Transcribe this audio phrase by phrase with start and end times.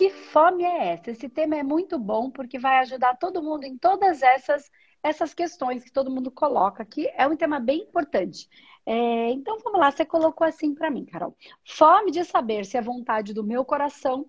[0.00, 1.10] que fome é essa?
[1.10, 4.70] Esse tema é muito bom porque vai ajudar todo mundo em todas essas
[5.02, 7.06] essas questões que todo mundo coloca aqui.
[7.14, 8.48] É um tema bem importante.
[8.86, 11.36] É, então vamos lá, você colocou assim para mim, Carol.
[11.66, 14.24] Fome de saber se é vontade do meu coração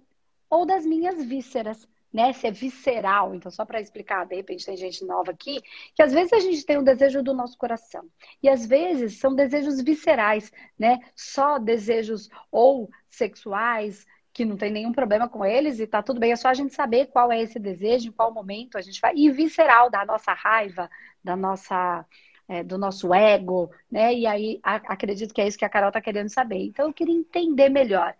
[0.50, 2.34] ou das minhas vísceras né?
[2.34, 3.34] Se é visceral.
[3.34, 5.62] Então, só para explicar, de repente tem gente nova aqui,
[5.96, 8.06] que às vezes a gente tem um desejo do nosso coração.
[8.44, 11.00] E às vezes são desejos viscerais, né?
[11.16, 16.32] Só desejos ou sexuais, que não tem nenhum problema com eles e tá tudo bem,
[16.32, 19.14] é só a gente saber qual é esse desejo, em qual momento a gente vai.
[19.16, 20.90] E visceral, da nossa raiva,
[21.24, 22.06] da nossa.
[22.48, 24.14] É, do nosso ego, né?
[24.14, 26.58] E aí a, acredito que é isso que a Carol tá querendo saber.
[26.66, 28.14] Então eu queria entender melhor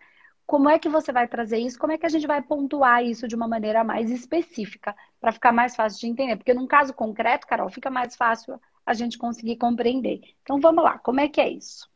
[0.46, 1.78] como é que você vai trazer isso?
[1.78, 5.52] Como é que a gente vai pontuar isso de uma maneira mais específica para ficar
[5.52, 6.36] mais fácil de entender?
[6.36, 10.20] Porque num caso concreto, Carol, fica mais fácil a gente conseguir compreender.
[10.42, 11.91] Então vamos lá, como é que é isso?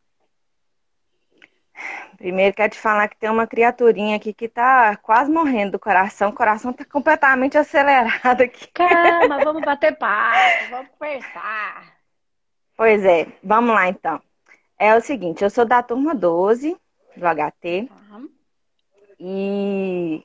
[2.16, 6.30] Primeiro quero te falar que tem uma criaturinha aqui que tá quase morrendo do coração.
[6.30, 8.66] O coração tá completamente acelerado aqui.
[8.68, 11.96] Calma, vamos bater papo, vamos conversar.
[12.76, 14.20] Pois é, vamos lá então.
[14.78, 16.76] É o seguinte, eu sou da turma 12
[17.16, 17.88] do HT.
[17.90, 18.30] Uhum.
[19.18, 20.24] E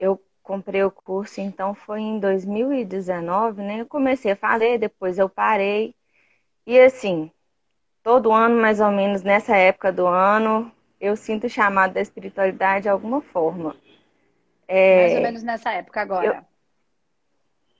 [0.00, 3.80] eu comprei o curso, então foi em 2019, né?
[3.80, 5.94] Eu comecei a fazer, depois eu parei.
[6.66, 7.30] E assim,
[8.04, 12.88] todo ano, mais ou menos nessa época do ano, eu sinto chamado da espiritualidade de
[12.90, 13.74] alguma forma.
[14.68, 16.26] É, mais ou menos nessa época agora.
[16.26, 16.44] Eu,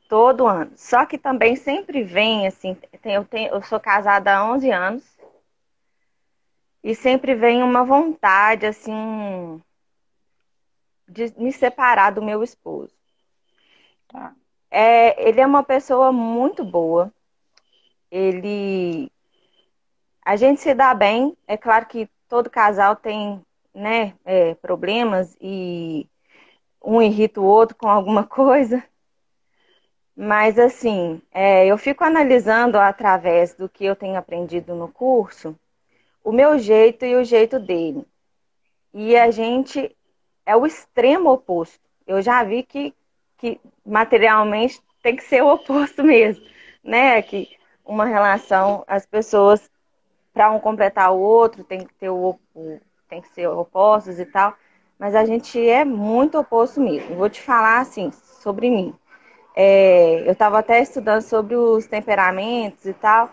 [0.08, 0.72] todo ano.
[0.76, 5.04] Só que também sempre vem, assim, eu, tenho, eu sou casada há 11 anos.
[6.82, 9.62] E sempre vem uma vontade, assim,
[11.08, 12.92] de me separar do meu esposo.
[14.08, 14.34] Tá.
[14.70, 17.12] É, ele é uma pessoa muito boa.
[18.10, 19.10] Ele.
[20.24, 21.36] A gente se dá bem.
[21.46, 23.44] É claro que todo casal tem
[23.74, 26.08] né, é, problemas e
[26.82, 28.82] um irrita o outro com alguma coisa.
[30.16, 35.58] Mas, assim, é, eu fico analisando através do que eu tenho aprendido no curso
[36.22, 38.06] o meu jeito e o jeito dele.
[38.92, 39.94] E a gente
[40.46, 41.80] é o extremo oposto.
[42.06, 42.94] Eu já vi que,
[43.36, 46.44] que materialmente tem que ser o oposto mesmo,
[46.82, 47.20] né?
[47.22, 47.48] Que
[47.84, 49.70] uma relação, as pessoas,
[50.34, 52.38] para um completar o outro, tem que ter o,
[53.08, 54.54] tem que ser opostos e tal.
[54.98, 57.16] Mas a gente é muito oposto mesmo.
[57.16, 58.94] Vou te falar assim sobre mim.
[59.54, 63.30] É, eu estava até estudando sobre os temperamentos e tal.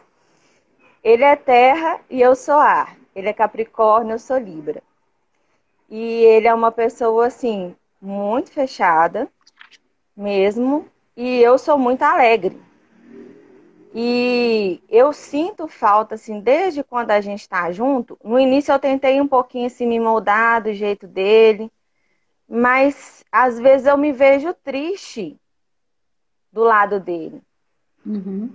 [1.04, 2.96] Ele é terra e eu sou ar.
[3.16, 4.84] Ele é Capricórnio, eu sou Libra.
[5.90, 9.28] E ele é uma pessoa, assim, muito fechada,
[10.16, 10.88] mesmo.
[11.18, 12.62] E eu sou muito alegre.
[13.94, 18.18] E eu sinto falta, assim, desde quando a gente está junto.
[18.24, 21.72] No início eu tentei um pouquinho, assim, me moldar do jeito dele.
[22.48, 25.38] Mas, às vezes, eu me vejo triste
[26.52, 27.42] do lado dele.
[28.06, 28.50] Uhum.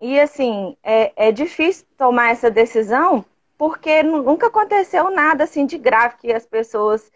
[0.00, 3.24] E, assim, é, é difícil tomar essa decisão
[3.60, 7.12] porque nunca aconteceu nada assim de grave que as pessoas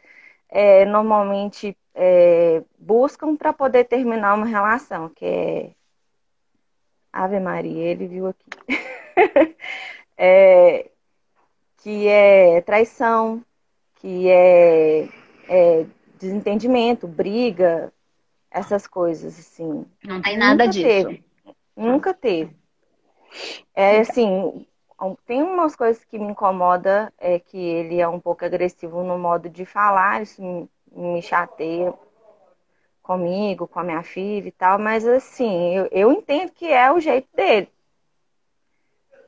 [0.51, 5.71] é, normalmente é, buscam para poder terminar uma relação, que é
[7.13, 8.51] Ave Maria, ele viu aqui.
[10.19, 10.91] é,
[11.79, 13.45] que é traição,
[13.97, 15.09] que é,
[15.49, 15.87] é,
[16.19, 17.93] desentendimento, briga,
[18.51, 19.87] essas coisas, assim.
[20.03, 20.87] Não tem nada disso.
[20.87, 21.25] Teve.
[21.77, 22.57] Nunca teve.
[23.75, 24.67] É assim,
[25.27, 29.49] tem umas coisas que me incomoda, é que ele é um pouco agressivo no modo
[29.49, 31.93] de falar, isso me, me chateia
[33.03, 36.99] comigo, com a minha filha e tal, mas assim, eu, eu entendo que é o
[36.99, 37.69] jeito dele.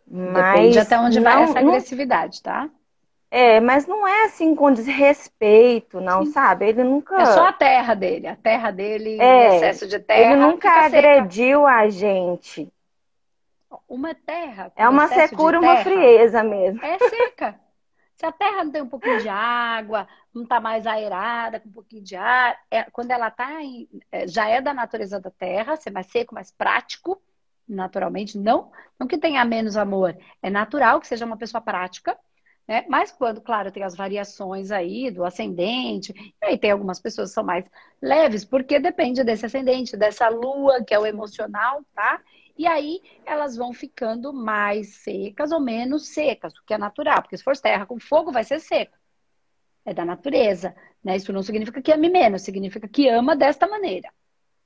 [0.08, 2.70] Mas Depende até onde não, vai essa agressividade, tá?
[3.30, 6.32] É, mas não é assim com desrespeito, não, Sim.
[6.32, 6.68] sabe?
[6.68, 7.20] Ele nunca.
[7.20, 8.28] É só a terra dele.
[8.28, 10.32] A terra dele, é, excesso de terra.
[10.32, 11.72] Ele nunca agrediu seca.
[11.72, 12.72] a gente.
[13.88, 14.72] Uma terra.
[14.76, 16.82] É uma secura, uma frieza mesmo.
[16.84, 17.60] É seca.
[18.16, 21.72] Se a terra não tem um pouquinho de água, não está mais aerada, com um
[21.72, 23.60] pouquinho de ar, é, quando ela está
[24.10, 27.20] é, já é da natureza da terra, ser mais seco, mais prático,
[27.68, 32.16] naturalmente, não, não que tenha menos amor, é natural que seja uma pessoa prática,
[32.66, 32.84] né?
[32.88, 37.34] Mas quando, claro, tem as variações aí do ascendente, e aí tem algumas pessoas que
[37.34, 37.64] são mais
[38.02, 42.20] leves, porque depende desse ascendente, dessa lua, que é o emocional, tá?
[42.56, 47.36] E aí elas vão ficando mais secas ou menos secas, o que é natural, porque
[47.36, 48.96] se for terra com fogo, vai ser seco.
[49.84, 50.74] É da natureza,
[51.04, 51.16] né?
[51.16, 54.12] Isso não significa que ame menos, significa que ama desta maneira,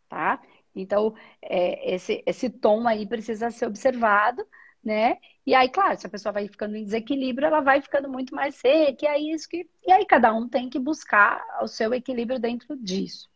[0.09, 0.41] tá?
[0.75, 4.47] Então, é, esse, esse tom aí precisa ser observado,
[4.83, 5.19] né?
[5.47, 8.55] E aí, claro, se a pessoa vai ficando em desequilíbrio, ela vai ficando muito mais
[8.57, 9.69] seca, e aí isso que.
[9.87, 13.29] E aí cada um tem que buscar o seu equilíbrio dentro disso.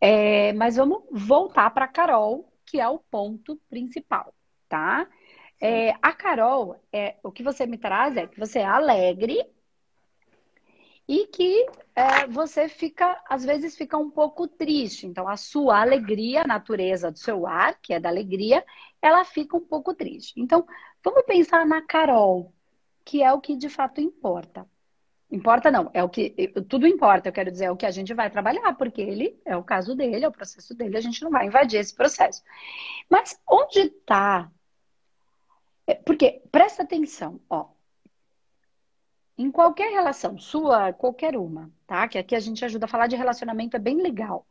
[0.00, 4.34] É, mas vamos voltar para Carol, que é o ponto principal,
[4.68, 5.08] tá?
[5.60, 9.44] É, a Carol, é, o que você me traz é que você é alegre
[11.08, 11.66] e que
[11.96, 15.06] é, você fica, às vezes, fica um pouco triste.
[15.06, 18.64] Então, a sua alegria, a natureza do seu ar, que é da alegria,
[19.00, 20.34] ela fica um pouco triste.
[20.38, 20.66] Então,
[21.02, 22.52] vamos pensar na Carol,
[23.04, 24.68] que é o que de fato importa.
[25.30, 26.30] Importa não, é o que
[26.68, 29.54] tudo importa, eu quero dizer, é o que a gente vai trabalhar, porque ele é
[29.56, 32.42] o caso dele, é o processo dele, a gente não vai invadir esse processo.
[33.10, 34.50] Mas onde está
[35.88, 37.70] é, porque, presta atenção, ó.
[39.38, 42.06] Em qualquer relação, sua, qualquer uma, tá?
[42.06, 44.46] Que aqui a gente ajuda a falar de relacionamento, é bem legal.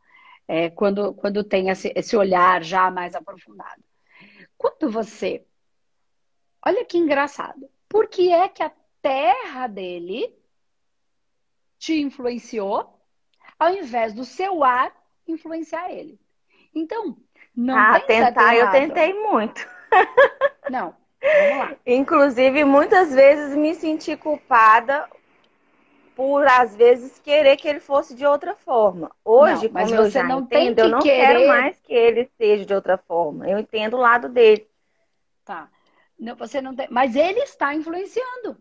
[0.47, 3.83] É, quando, quando tem esse, esse olhar já mais aprofundado.
[4.57, 5.45] Quando você.
[6.65, 7.69] Olha que engraçado.
[7.87, 8.71] Por que é que a
[9.01, 10.35] terra dele
[11.77, 12.99] te influenciou,
[13.59, 14.91] ao invés do seu ar
[15.27, 16.19] influenciar ele?
[16.73, 17.17] Então,
[17.55, 19.67] não ah, tentar, eu tentei muito.
[20.69, 20.93] Não,
[21.85, 25.07] Inclusive, muitas vezes me senti culpada
[26.15, 29.11] por, às vezes, querer que ele fosse de outra forma.
[29.23, 31.17] Hoje, não, como eu já não entendo, eu não querer...
[31.17, 33.47] quero mais que ele seja de outra forma.
[33.47, 34.67] Eu entendo o lado dele.
[35.45, 35.69] Tá.
[36.19, 36.87] Não, você não tem...
[36.89, 38.57] Mas ele está influenciando.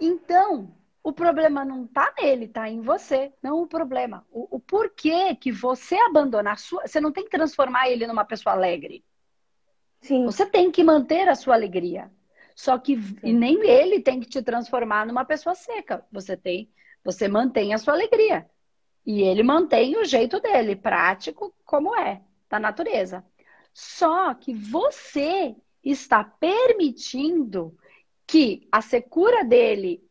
[0.00, 3.30] Então, o problema não está nele, está em você.
[3.42, 4.26] Não o problema.
[4.32, 6.86] O, o porquê que você abandona a sua.
[6.86, 9.04] Você não tem que transformar ele numa pessoa alegre.
[10.00, 10.24] Sim.
[10.24, 12.10] Você tem que manter a sua alegria.
[12.56, 16.06] Só que nem ele tem que te transformar numa pessoa seca.
[16.10, 16.72] Você tem,
[17.04, 18.48] você mantém a sua alegria.
[19.04, 23.22] E ele mantém o jeito dele, prático como é, da natureza.
[23.74, 27.76] Só que você está permitindo
[28.26, 30.03] que a secura dele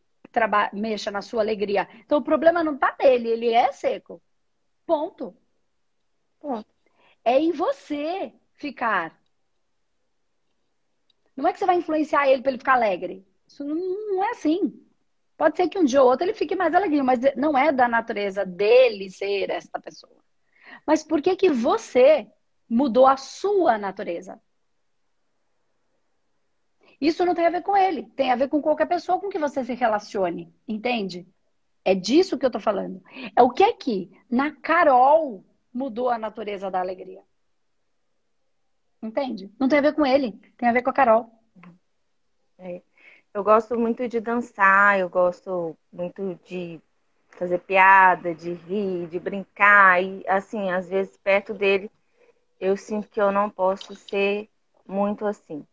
[0.73, 1.87] mexa na sua alegria.
[1.99, 4.21] Então o problema não está nele, ele é seco.
[4.85, 5.35] Ponto.
[6.39, 6.67] Ponto.
[7.23, 9.17] É em você ficar
[11.35, 13.25] não é que você vai influenciar ele para ele ficar alegre.
[13.47, 14.79] Isso não, não é assim.
[15.35, 17.87] Pode ser que um dia ou outro ele fique mais alegre, mas não é da
[17.87, 20.15] natureza dele ser esta pessoa.
[20.85, 22.27] Mas por que que você
[22.69, 24.39] mudou a sua natureza?
[27.03, 29.37] Isso não tem a ver com ele, tem a ver com qualquer pessoa com que
[29.37, 31.27] você se relacione, entende?
[31.83, 33.03] É disso que eu tô falando.
[33.35, 37.21] É o que é que na Carol mudou a natureza da alegria.
[39.01, 39.51] Entende?
[39.59, 41.29] Não tem a ver com ele, tem a ver com a Carol.
[42.57, 42.81] É.
[43.33, 46.79] Eu gosto muito de dançar, eu gosto muito de
[47.31, 50.01] fazer piada, de rir, de brincar.
[50.01, 51.91] E, assim, às vezes, perto dele,
[52.61, 54.47] eu sinto que eu não posso ser
[54.87, 55.67] muito assim.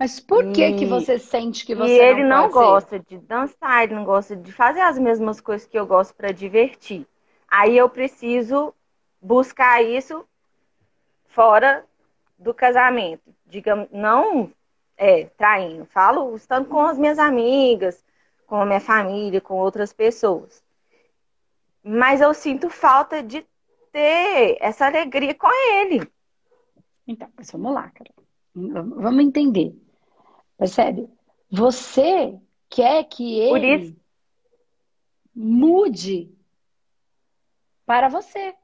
[0.00, 0.52] Mas por e...
[0.52, 4.02] que que você sente que você e ele não, não gosta de dançar, ele não
[4.02, 7.06] gosta de fazer as mesmas coisas que eu gosto para divertir.
[7.46, 8.72] Aí eu preciso
[9.20, 10.24] buscar isso
[11.26, 11.84] fora
[12.38, 13.24] do casamento.
[13.44, 14.50] Digamos, não
[14.96, 18.02] é, traindo, falo estando com as minhas amigas,
[18.46, 20.64] com a minha família, com outras pessoas.
[21.84, 23.44] Mas eu sinto falta de
[23.92, 26.10] ter essa alegria com ele.
[27.06, 28.10] Então, mas vamos lá, cara.
[28.54, 29.74] Vamos entender.
[30.60, 31.08] Percebe?
[31.50, 32.38] Você
[32.68, 33.96] quer que ele
[35.34, 36.30] mude
[37.86, 38.54] para você.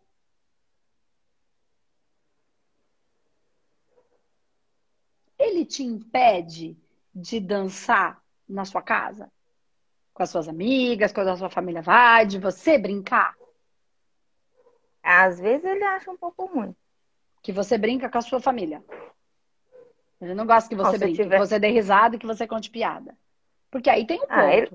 [5.38, 6.76] ele te impede
[7.14, 9.32] de dançar na sua casa?
[10.12, 13.34] Com as suas amigas, quando a sua família vai, de você brincar?
[15.02, 16.74] Às vezes ele acha um pouco ruim.
[17.42, 18.84] Que você brinca com a sua família.
[20.20, 21.38] Ele não gosta que você brinque, tiver...
[21.38, 23.16] que você dê risada e que você conte piada.
[23.70, 24.32] Porque aí tem um ponto.
[24.32, 24.70] Ah, ele...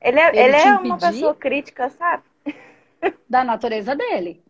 [0.00, 0.20] ele...
[0.20, 2.24] é, ele ele é uma pessoa crítica, sabe?
[3.28, 4.42] Da natureza dele.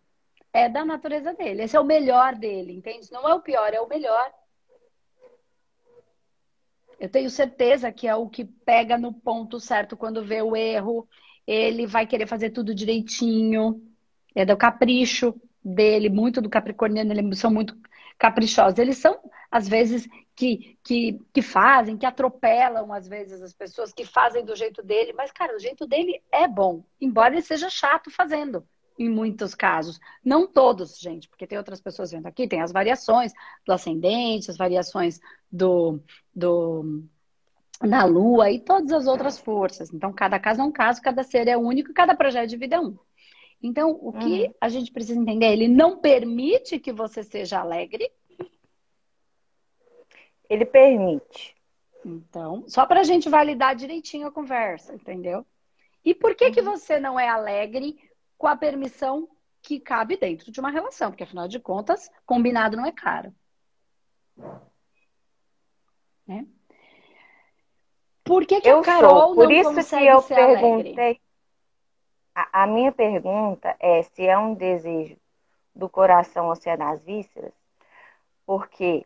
[0.53, 1.63] É da natureza dele.
[1.63, 3.11] Esse é o melhor dele, entende?
[3.11, 4.31] Não é o pior, é o melhor.
[6.99, 11.07] Eu tenho certeza que é o que pega no ponto certo quando vê o erro.
[11.45, 13.81] Ele vai querer fazer tudo direitinho.
[14.33, 17.77] É do capricho dele, muito do capricorniano, eles são muito
[18.17, 18.79] caprichosos.
[18.79, 19.19] Eles são,
[19.51, 24.55] às vezes, que, que, que fazem, que atropelam, às vezes, as pessoas, que fazem do
[24.55, 25.13] jeito dele.
[25.13, 28.65] Mas, cara, o jeito dele é bom, embora ele seja chato fazendo
[28.97, 29.99] em muitos casos.
[30.23, 33.31] Não todos, gente, porque tem outras pessoas vendo aqui, tem as variações
[33.65, 35.19] do ascendente, as variações
[35.51, 36.01] do,
[36.35, 37.03] do
[37.79, 39.93] da lua e todas as outras forças.
[39.93, 42.79] Então, cada caso é um caso, cada ser é único, cada projeto de vida é
[42.79, 42.97] um.
[43.61, 44.53] Então, o que uhum.
[44.61, 48.11] a gente precisa entender, ele não permite que você seja alegre.
[50.49, 51.55] ele permite.
[52.05, 55.45] Então, só para a gente validar direitinho a conversa, entendeu?
[56.05, 56.71] E por que, que uhum.
[56.71, 57.97] você não é alegre
[58.37, 59.27] com a permissão
[59.61, 61.11] que cabe dentro de uma relação?
[61.11, 63.33] Porque, afinal de contas, combinado não é caro.
[66.25, 66.45] Né?
[68.23, 69.35] Por que, que eu a Carol sou.
[69.35, 71.21] Por não isso consegue que eu ser perguntei.
[72.37, 75.17] A, a, minha pergunta é se é um desejo
[75.73, 77.51] do coração ou se é das vísceras.
[78.45, 79.03] Por quê?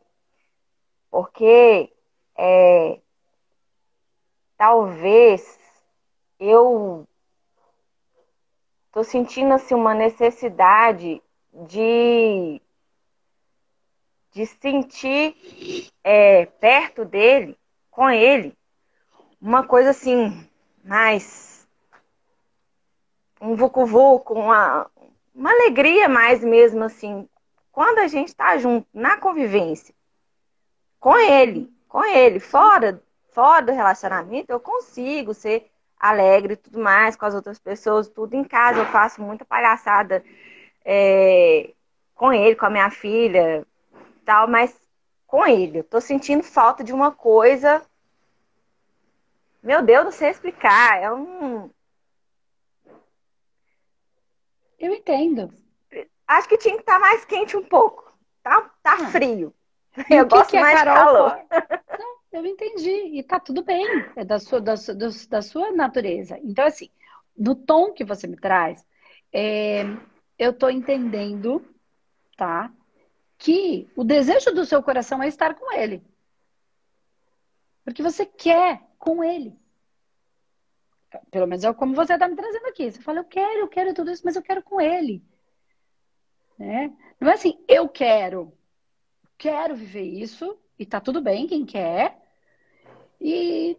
[1.09, 1.89] Porque
[2.35, 2.99] é,
[4.57, 5.57] talvez
[6.37, 7.07] eu
[8.91, 11.23] tô sentindo assim uma necessidade
[11.53, 12.61] de
[14.33, 17.57] de sentir é, perto dele,
[17.89, 18.57] com ele,
[19.41, 20.49] uma coisa assim,
[20.83, 21.50] mais
[23.41, 24.89] um vucu-vucu, uma,
[25.33, 27.27] uma alegria mais mesmo assim,
[27.71, 29.93] quando a gente tá junto, na convivência,
[30.99, 35.69] com ele, com ele, fora, fora do relacionamento, eu consigo ser
[35.99, 40.23] alegre e tudo mais com as outras pessoas, tudo em casa, eu faço muita palhaçada
[40.85, 41.73] é,
[42.15, 43.65] com ele, com a minha filha,
[44.23, 44.75] tal, mas
[45.25, 47.81] com ele, eu tô sentindo falta de uma coisa.
[49.63, 51.69] Meu Deus, não sei explicar, é um.
[54.81, 55.53] Eu entendo.
[56.27, 58.11] Acho que tinha que estar tá mais quente um pouco.
[58.41, 59.07] Tá, tá ah.
[59.09, 59.53] frio.
[60.09, 61.37] Eu gosto que mais de calor.
[62.33, 63.17] Não, eu entendi.
[63.17, 63.85] E tá tudo bem.
[64.15, 66.39] É da sua, da, sua, da sua natureza.
[66.41, 66.89] Então, assim,
[67.37, 68.83] no tom que você me traz,
[69.31, 69.83] é,
[70.39, 71.63] eu tô entendendo,
[72.35, 72.71] tá?
[73.37, 76.01] Que o desejo do seu coração é estar com ele.
[77.83, 79.60] Porque você quer com ele.
[81.29, 82.91] Pelo menos é como você está me trazendo aqui.
[82.91, 85.23] Você fala, eu quero, eu quero tudo isso, mas eu quero com ele.
[86.57, 86.91] Né?
[87.19, 88.53] Não é assim, eu quero
[89.41, 92.15] quero viver isso e tá tudo bem quem quer.
[93.19, 93.75] E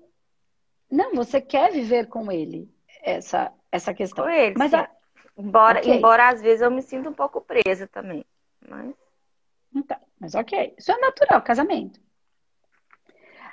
[0.91, 2.69] não, você quer viver com ele
[3.01, 4.25] essa essa questão.
[4.25, 4.57] Com ele.
[4.59, 4.91] Mas a...
[5.39, 5.95] embora okay.
[5.95, 8.25] embora às vezes eu me sinta um pouco presa também,
[8.69, 8.93] mas
[9.73, 10.75] então, mas OK.
[10.77, 12.01] Isso é natural, casamento.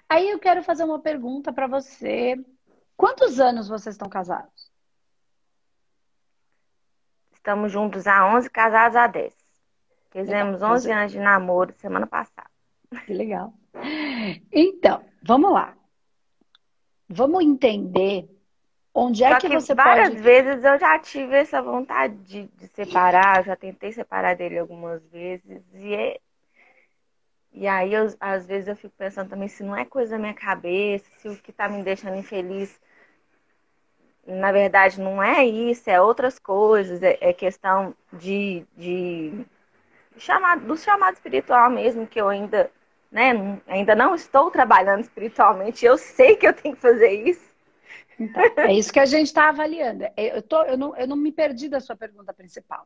[0.09, 2.43] Aí eu quero fazer uma pergunta para você.
[2.99, 4.69] Quantos anos vocês estão casados?
[7.31, 9.33] Estamos juntos há 11, casados há 10.
[10.11, 12.49] Fizemos 11 anos de namoro semana passada.
[13.05, 13.53] Que legal.
[14.51, 15.77] Então, vamos lá.
[17.07, 18.29] Vamos entender
[18.93, 20.21] onde é Só que, que você várias pode...
[20.21, 25.63] vezes eu já tive essa vontade de, de separar, já tentei separar dele algumas vezes
[25.73, 26.19] e é...
[27.53, 30.33] E aí, eu, às vezes, eu fico pensando também se não é coisa da minha
[30.33, 32.79] cabeça, se o que tá me deixando infeliz,
[34.29, 39.45] na verdade, não é isso, é outras coisas, é, é questão de, de
[40.17, 42.71] chamado, do chamado espiritual mesmo, que eu ainda,
[43.11, 47.49] né, ainda não estou trabalhando espiritualmente, eu sei que eu tenho que fazer isso.
[48.19, 50.03] Então, é isso que a gente está avaliando.
[50.03, 52.85] É, eu, tô, eu, não, eu não me perdi da sua pergunta principal.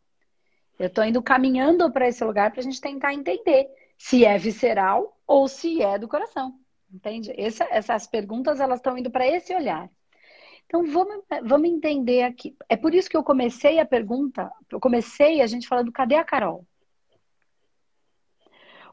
[0.77, 5.17] Eu estou indo caminhando para esse lugar para a gente tentar entender se é visceral
[5.25, 6.53] ou se é do coração.
[6.91, 7.33] Entende?
[7.35, 9.89] Essa, essas perguntas elas estão indo para esse olhar.
[10.73, 12.57] Então vamos, vamos entender aqui.
[12.67, 16.23] É por isso que eu comecei a pergunta, eu comecei a gente falando, cadê a
[16.23, 16.65] Carol?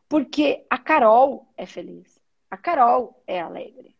[0.06, 2.20] Porque a Carol é feliz.
[2.50, 3.96] A Carol é alegre.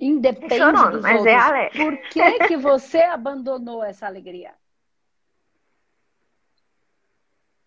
[0.00, 1.32] Independe Chorando, dos mas é outros.
[1.32, 1.84] É alegre.
[1.84, 4.50] Por que, que você abandonou essa alegria?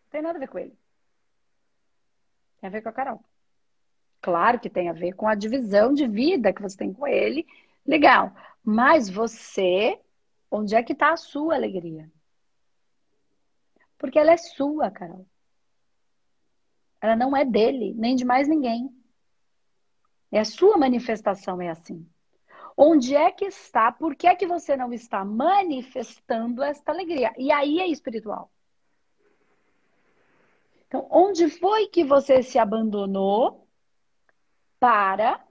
[0.03, 0.77] Não tem nada a ver com ele.
[2.59, 3.23] Tem a ver com a Carol.
[4.21, 7.47] Claro que tem a ver com a divisão de vida que você tem com ele.
[7.89, 8.31] Legal.
[8.63, 9.99] Mas você,
[10.51, 12.07] onde é que está a sua alegria?
[13.97, 15.25] Porque ela é sua, Carol.
[17.01, 18.95] Ela não é dele, nem de mais ninguém.
[20.31, 22.07] É a sua manifestação é assim.
[22.77, 23.91] Onde é que está?
[23.91, 27.33] Por que é que você não está manifestando esta alegria?
[27.39, 28.51] E aí é espiritual.
[30.85, 33.67] Então, onde foi que você se abandonou
[34.79, 35.43] para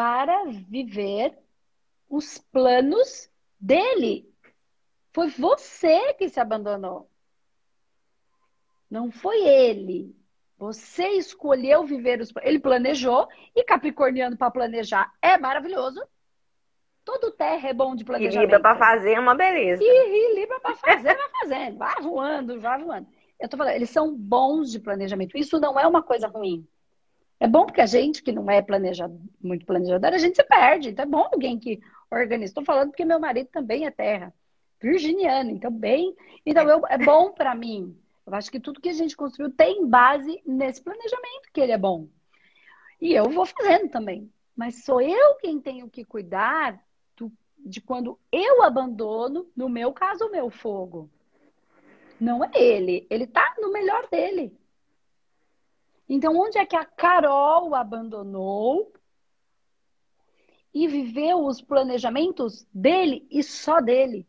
[0.00, 1.36] para viver
[2.08, 3.30] os planos
[3.60, 4.26] dele
[5.12, 7.10] foi você que se abandonou.
[8.90, 10.16] Não foi ele.
[10.56, 12.32] Você escolheu viver os.
[12.40, 16.02] Ele planejou e Capricorniano para planejar é maravilhoso.
[17.04, 18.38] Todo terra é bom de planejamento.
[18.38, 19.82] E Libra para fazer é uma beleza.
[19.82, 21.76] E, e Libra para fazer, vai fazendo.
[21.76, 23.06] Vai voando, vai voando.
[23.38, 25.36] Eu tô falando, eles são bons de planejamento.
[25.36, 26.66] Isso não é uma coisa ruim.
[27.40, 30.90] É bom porque a gente que não é planejado, muito planejador, a gente se perde.
[30.90, 31.80] Então é bom alguém que
[32.10, 32.50] organiza.
[32.50, 34.32] Estou falando porque meu marido também é terra
[34.78, 36.14] virginiano, então bem.
[36.44, 37.96] Então eu, é bom para mim.
[38.26, 41.78] Eu acho que tudo que a gente construiu tem base nesse planejamento que ele é
[41.78, 42.08] bom.
[43.00, 44.30] E eu vou fazendo também.
[44.54, 46.78] Mas sou eu quem tenho que cuidar
[47.16, 51.08] do, de quando eu abandono, no meu caso, o meu fogo.
[52.20, 53.06] Não é ele.
[53.08, 54.54] Ele tá no melhor dele.
[56.12, 58.92] Então, onde é que a Carol abandonou
[60.74, 64.26] e viveu os planejamentos dele e só dele?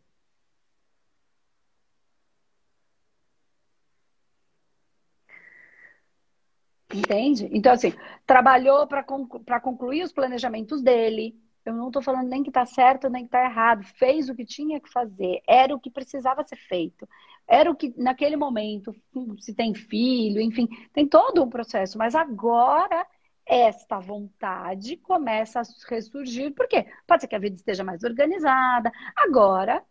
[6.93, 7.50] Entende?
[7.51, 7.93] Então, assim,
[8.27, 11.35] trabalhou para concluir os planejamentos dele.
[11.65, 13.83] Eu não estou falando nem que está certo nem que está errado.
[13.83, 15.41] Fez o que tinha que fazer.
[15.47, 17.07] Era o que precisava ser feito.
[17.47, 18.95] Era o que, naquele momento,
[19.39, 21.97] se tem filho, enfim, tem todo um processo.
[21.97, 23.05] Mas agora,
[23.45, 26.53] esta vontade começa a ressurgir.
[26.53, 26.87] Por quê?
[27.05, 28.91] Pode ser que a vida esteja mais organizada.
[29.15, 29.83] Agora,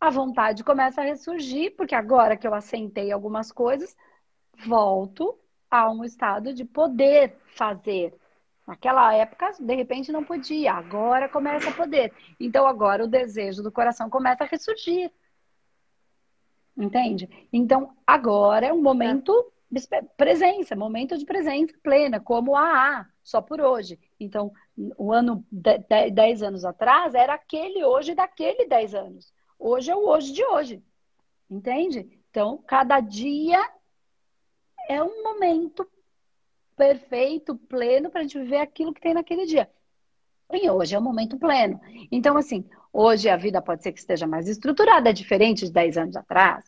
[0.00, 3.96] a vontade começa a ressurgir, porque agora que eu assentei algumas coisas,
[4.66, 5.38] volto
[5.70, 8.14] a um estado de poder fazer.
[8.66, 12.12] Naquela época, de repente, não podia, agora começa a poder.
[12.38, 15.10] Então, agora o desejo do coração começa a ressurgir.
[16.76, 17.28] Entende?
[17.52, 19.80] Então, agora é um momento de
[20.16, 23.98] presença, momento de presença plena, como a A, só por hoje.
[24.20, 24.52] Então,
[24.96, 29.32] o ano, 10 anos atrás, era aquele hoje daquele 10 anos.
[29.58, 30.82] Hoje é o hoje de hoje.
[31.50, 32.22] Entende?
[32.30, 33.60] Então, cada dia
[34.88, 35.88] é um momento
[36.76, 39.70] perfeito, pleno, para a gente viver aquilo que tem naquele dia.
[40.52, 41.80] E hoje é um momento pleno.
[42.10, 45.96] Então, assim, hoje a vida pode ser que esteja mais estruturada, é diferente de 10
[45.96, 46.64] anos atrás,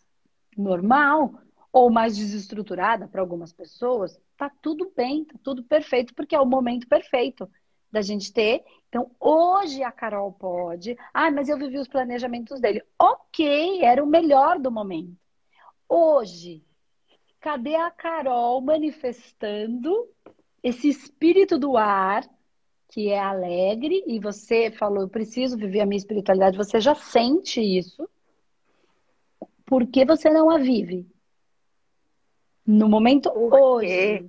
[0.57, 1.35] normal,
[1.73, 6.47] ou mais desestruturada para algumas pessoas, tá tudo bem, tá tudo perfeito, porque é o
[6.47, 7.51] momento perfeito
[7.91, 8.65] da gente ter.
[8.89, 10.97] Então, hoje a Carol pode.
[11.13, 12.83] Ah, mas eu vivi os planejamentos dele.
[12.99, 15.17] Ok, era o melhor do momento.
[15.89, 16.65] Hoje,
[17.45, 20.09] cadê a Carol manifestando
[20.63, 22.27] esse espírito do ar,
[22.89, 27.61] que é alegre, e você falou, eu preciso viver a minha espiritualidade, você já sente
[27.61, 28.09] isso.
[29.67, 31.07] Por que você não a vive?
[32.67, 34.27] No momento hoje.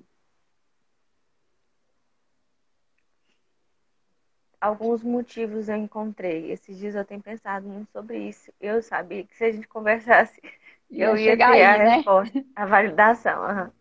[4.59, 6.51] Alguns motivos eu encontrei.
[6.51, 8.51] Esses dias eu tenho pensado muito sobre isso.
[8.59, 10.41] Eu sabia que se a gente conversasse
[10.89, 11.95] eu ia ter aí, a né?
[11.95, 13.43] resposta, a validação.
[13.43, 13.71] Uhum.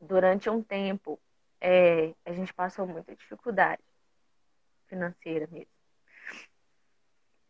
[0.00, 1.18] Durante um tempo,
[1.60, 3.82] é, a gente passou muita dificuldade
[4.86, 5.72] financeira mesmo.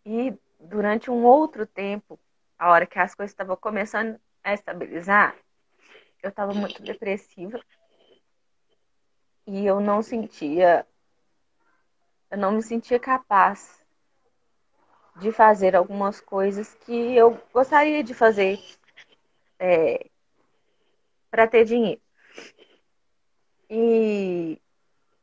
[0.07, 2.19] E durante um outro tempo,
[2.59, 5.37] a hora que as coisas estavam começando a estabilizar,
[6.23, 7.61] eu estava muito depressiva
[9.47, 10.87] e eu não sentia,
[12.31, 13.84] eu não me sentia capaz
[15.17, 18.59] de fazer algumas coisas que eu gostaria de fazer
[19.59, 20.07] é,
[21.31, 22.01] para ter dinheiro.
[23.69, 24.61] E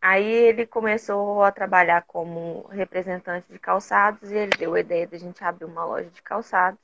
[0.02, 5.16] aí ele começou a trabalhar como representante de calçados e ele deu a ideia de
[5.16, 6.80] a gente abrir uma loja de calçados.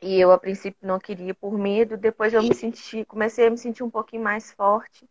[0.00, 3.58] E eu a princípio não queria por medo, depois eu me senti, comecei a me
[3.58, 5.08] sentir um pouquinho mais forte.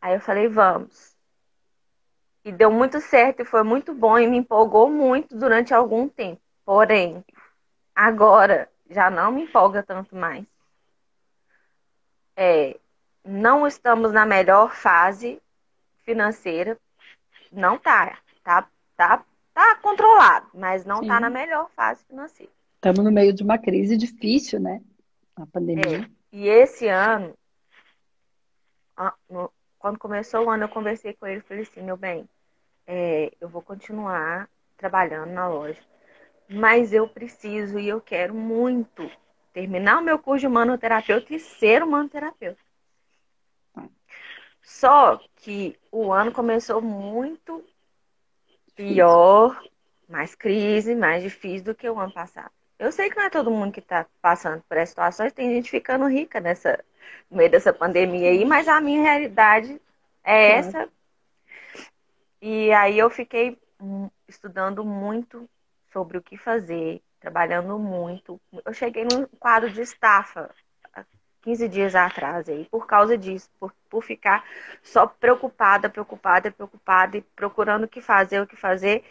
[0.00, 1.11] Aí eu falei, vamos.
[2.44, 6.40] E deu muito certo e foi muito bom e me empolgou muito durante algum tempo.
[6.64, 7.24] Porém,
[7.94, 10.44] agora já não me empolga tanto mais.
[12.36, 12.78] É,
[13.24, 15.40] não estamos na melhor fase
[16.04, 16.78] financeira.
[17.52, 19.24] Não tá, tá, tá,
[19.54, 21.08] tá controlado, mas não tá Sim.
[21.08, 22.52] tá na melhor fase financeira.
[22.76, 24.80] Estamos no meio de uma crise difícil, né?
[25.36, 25.98] A pandemia.
[25.98, 27.34] É, e esse ano,
[29.82, 32.28] quando começou o ano, eu conversei com ele e falei assim, meu bem,
[32.86, 35.82] é, eu vou continuar trabalhando na loja,
[36.48, 39.10] mas eu preciso e eu quero muito
[39.52, 42.60] terminar o meu curso de manoterapeuta e ser um manoterapeuta.
[44.62, 47.64] Só que o ano começou muito
[48.76, 49.60] pior,
[50.08, 52.52] mais crise, mais difícil do que o ano passado.
[52.78, 55.70] Eu sei que não é todo mundo que está passando por essas situações, tem gente
[55.70, 56.82] ficando rica nessa,
[57.30, 59.80] no meio dessa pandemia aí, mas a minha realidade
[60.24, 60.88] é essa.
[62.40, 63.58] E aí eu fiquei
[64.28, 65.48] estudando muito
[65.92, 68.40] sobre o que fazer, trabalhando muito.
[68.64, 70.50] Eu cheguei num quadro de estafa
[71.42, 74.44] 15 dias atrás aí, por causa disso, por, por ficar
[74.82, 79.04] só preocupada, preocupada, preocupada e procurando o que fazer, o que fazer.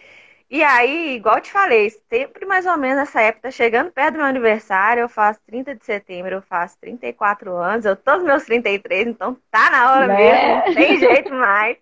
[0.52, 4.18] E aí, igual eu te falei, sempre mais ou menos nessa época, chegando perto do
[4.18, 8.44] meu aniversário, eu faço 30 de setembro, eu faço 34 anos, eu tô nos meus
[8.44, 10.18] 33, então tá na hora né?
[10.18, 11.78] mesmo, não tem jeito mais.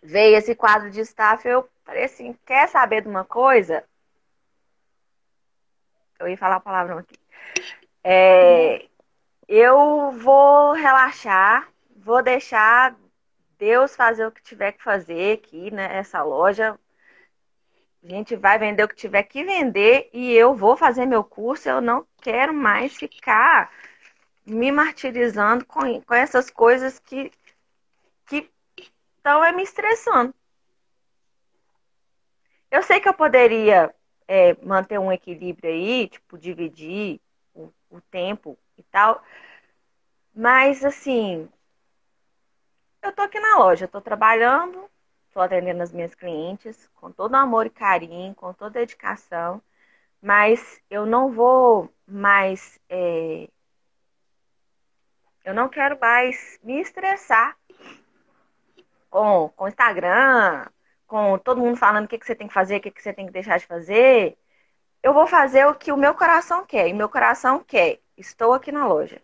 [0.00, 3.82] Veio esse quadro de staff, eu falei assim, quer saber de uma coisa?
[6.20, 7.18] Eu ia falar a palavra aqui.
[8.04, 8.86] É,
[9.48, 12.94] eu vou relaxar, vou deixar
[13.58, 16.78] Deus fazer o que tiver que fazer aqui né, loja.
[18.04, 21.68] A gente vai vender o que tiver que vender e eu vou fazer meu curso.
[21.68, 23.70] Eu não quero mais ficar
[24.44, 27.30] me martirizando com, com essas coisas que
[28.26, 28.50] que
[29.16, 30.34] estão é, me estressando.
[32.70, 33.94] Eu sei que eu poderia
[34.26, 37.20] é, manter um equilíbrio aí, tipo, dividir
[37.54, 39.22] o, o tempo e tal,
[40.34, 41.48] mas assim,
[43.06, 44.90] eu tô aqui na loja, tô trabalhando,
[45.32, 49.62] tô atendendo as minhas clientes com todo amor e carinho, com toda dedicação,
[50.20, 52.80] mas eu não vou mais.
[52.88, 53.48] É...
[55.44, 57.56] Eu não quero mais me estressar
[59.10, 60.66] com, com Instagram,
[61.06, 63.12] com todo mundo falando o que, que você tem que fazer, o que, que você
[63.12, 64.36] tem que deixar de fazer.
[65.02, 66.88] Eu vou fazer o que o meu coração quer.
[66.88, 68.00] E meu coração quer.
[68.16, 69.22] Estou aqui na loja.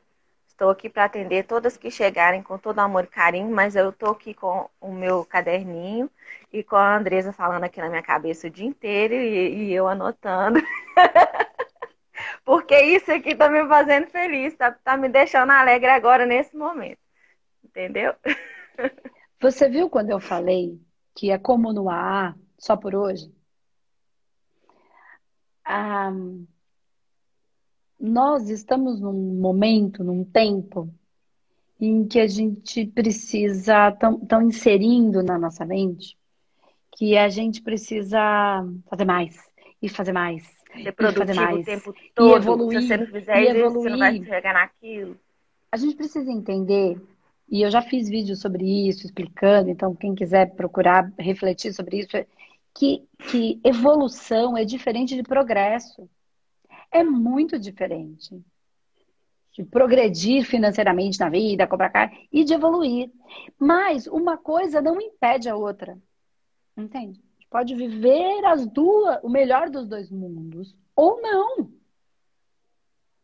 [0.52, 4.10] Estou aqui para atender todas que chegarem com todo amor e carinho, mas eu estou
[4.10, 6.10] aqui com o meu caderninho
[6.52, 9.88] e com a Andresa falando aqui na minha cabeça o dia inteiro e, e eu
[9.88, 10.60] anotando.
[12.44, 17.00] Porque isso aqui está me fazendo feliz, está tá me deixando alegre agora nesse momento.
[17.64, 18.14] Entendeu?
[19.40, 20.78] Você viu quando eu falei
[21.14, 23.34] que é como no AA, só por hoje?
[25.64, 26.12] Ah,
[28.02, 30.92] nós estamos num momento, num tempo,
[31.80, 36.18] em que a gente precisa, estão inserindo na nossa mente,
[36.90, 38.18] que a gente precisa
[38.90, 39.38] fazer mais,
[39.80, 42.28] e fazer mais, Ser produtivo fazer mais, o tempo todo.
[42.28, 43.72] E evoluir, Se você não fizer isso, evoluir.
[43.82, 45.16] você não vai chegar naquilo.
[45.70, 47.00] A gente precisa entender,
[47.48, 52.10] e eu já fiz vídeo sobre isso, explicando, então quem quiser procurar refletir sobre isso,
[52.74, 56.08] que, que evolução é diferente de progresso
[56.92, 58.40] é muito diferente.
[59.52, 63.10] De progredir financeiramente na vida, comprar carro e de evoluir.
[63.58, 65.98] Mas uma coisa não impede a outra.
[66.76, 67.20] Entende?
[67.20, 71.70] A gente pode viver as duas, o melhor dos dois mundos ou não.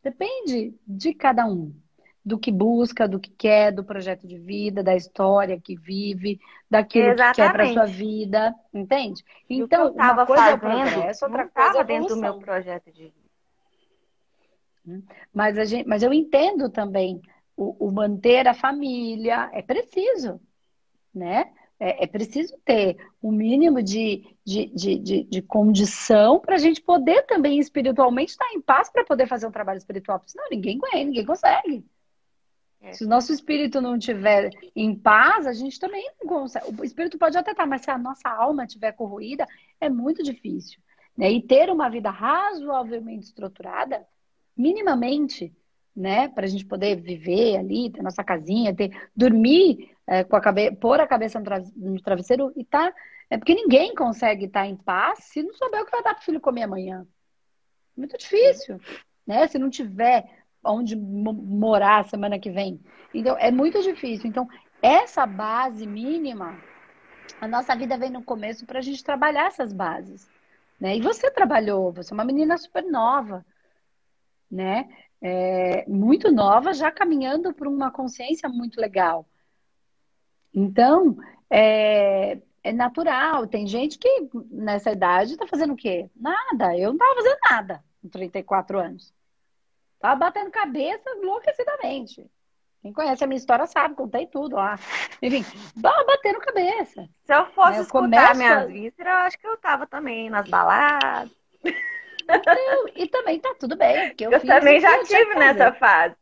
[0.03, 1.75] Depende de cada um.
[2.25, 7.07] Do que busca, do que quer, do projeto de vida, da história que vive, daquilo
[7.07, 7.37] Exatamente.
[7.37, 9.25] que quer para sua vida, entende?
[9.49, 13.28] Então, uma coisa fazendo, é progresso, outra coisa é dentro do meu projeto de vida.
[15.33, 17.21] Mas, a gente, mas eu entendo também
[17.57, 20.41] o, o manter a família, é preciso,
[21.15, 21.53] né?
[21.81, 26.59] É, é preciso ter o um mínimo de, de, de, de, de condição para a
[26.59, 30.49] gente poder também espiritualmente estar em paz para poder fazer um trabalho espiritual, porque senão
[30.51, 31.85] ninguém ganha, ninguém consegue.
[32.81, 32.93] É.
[32.93, 36.81] Se o nosso espírito não estiver em paz, a gente também não consegue.
[36.81, 39.47] O espírito pode até estar, mas se a nossa alma estiver corroída,
[39.81, 40.81] é muito difícil.
[41.17, 41.33] Né?
[41.33, 44.07] E ter uma vida razoavelmente estruturada
[44.59, 45.55] minimamente,
[45.95, 50.41] né, para a gente poder viver ali, ter nossa casinha, ter dormir é, com a
[50.41, 51.41] cabeça, pôr a cabeça
[51.77, 52.93] no travesseiro e tá,
[53.31, 56.15] é porque ninguém consegue estar tá em paz se não souber o que vai dar
[56.15, 57.07] para o filho comer amanhã.
[57.97, 58.81] Muito difícil,
[59.27, 59.47] né?
[59.49, 60.25] Se não tiver
[60.65, 62.81] onde morar semana que vem.
[63.13, 64.29] Então, é muito difícil.
[64.29, 64.49] Então,
[64.81, 66.59] essa base mínima,
[67.41, 70.29] a nossa vida vem no começo para a gente trabalhar essas bases.
[70.81, 70.97] Né?
[70.97, 73.45] E você trabalhou, você é uma menina super nova
[74.51, 74.89] né?
[75.21, 79.27] É, muito nova, já caminhando para uma consciência muito legal.
[80.55, 81.17] Então,
[81.51, 83.47] é, é natural.
[83.47, 86.09] Tem gente que nessa idade está fazendo o quê?
[86.15, 86.77] Nada.
[86.77, 89.15] Eu não estava fazendo nada com 34 anos.
[89.95, 92.25] Estava batendo cabeça enlouquecidamente.
[92.81, 94.79] Quem conhece a minha história sabe, contei tudo lá.
[95.21, 97.09] Enfim, estava batendo cabeça.
[97.25, 97.79] Se eu fosse né?
[97.79, 98.37] eu escutar começo...
[98.37, 101.31] minhas vísceras, eu acho que eu estava também nas baladas.
[102.29, 104.15] Então, e também tá tudo bem.
[104.21, 106.15] eu, eu também já tive nessa fase.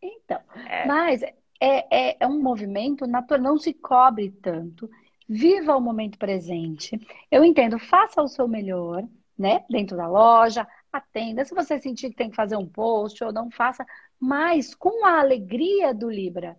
[0.00, 0.86] Então, é.
[0.86, 4.90] mas é, é, é um movimento natural, não se cobre tanto.
[5.28, 6.98] Viva o momento presente.
[7.30, 9.04] Eu entendo, faça o seu melhor,
[9.38, 9.64] né?
[9.70, 11.44] Dentro da loja, atenda.
[11.44, 13.86] Se você sentir que tem que fazer um post ou não faça,
[14.18, 16.58] mas com a alegria do Libra.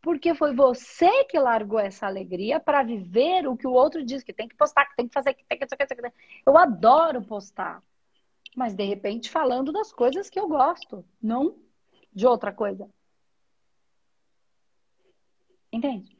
[0.00, 4.32] Porque foi você que largou essa alegria para viver o que o outro diz que
[4.32, 5.66] tem que postar, que tem que fazer, que tem que.
[6.46, 7.82] Eu adoro postar
[8.56, 11.58] mas de repente falando das coisas que eu gosto, não
[12.12, 12.88] de outra coisa.
[15.70, 16.16] Entende?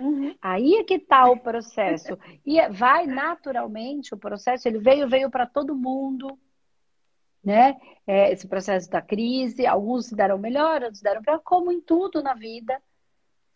[0.00, 0.34] Uhum.
[0.40, 2.16] Aí é que está o processo.
[2.46, 6.38] E é, vai naturalmente o processo, ele veio, veio para todo mundo,
[7.44, 7.76] né?
[8.06, 11.80] É, esse processo da crise, alguns se deram melhor, outros se deram pior, como em
[11.80, 12.80] tudo na vida.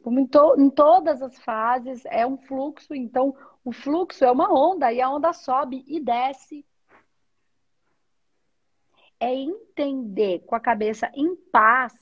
[0.04, 4.52] Como em, to em todas as fases, é um fluxo, então o fluxo é uma
[4.52, 6.64] onda e a onda sobe e desce.
[9.24, 11.94] é entender com a cabeça em paz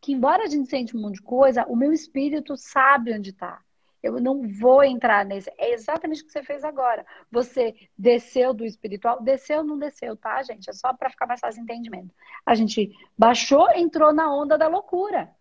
[0.00, 3.62] que, embora a gente sente um monte de coisa, o meu espírito sabe onde está.
[4.02, 5.50] Eu não vou entrar nesse.
[5.56, 7.04] É exatamente o que você fez agora.
[7.30, 10.68] Você desceu do espiritual, desceu não desceu, tá, gente?
[10.68, 12.14] É só para ficar mais fácil entendimento.
[12.44, 15.34] A gente baixou, entrou na onda da loucura.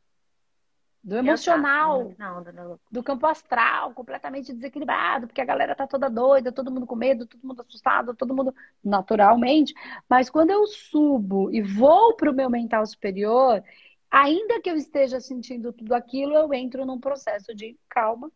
[1.07, 2.11] Do emocional,
[2.91, 7.25] do campo astral, completamente desequilibrado, porque a galera tá toda doida, todo mundo com medo,
[7.25, 9.73] todo mundo assustado, todo mundo naturalmente.
[10.09, 13.63] Mas quando eu subo e vou para o meu mental superior,
[14.11, 18.29] ainda que eu esteja sentindo tudo aquilo, eu entro num processo de calma,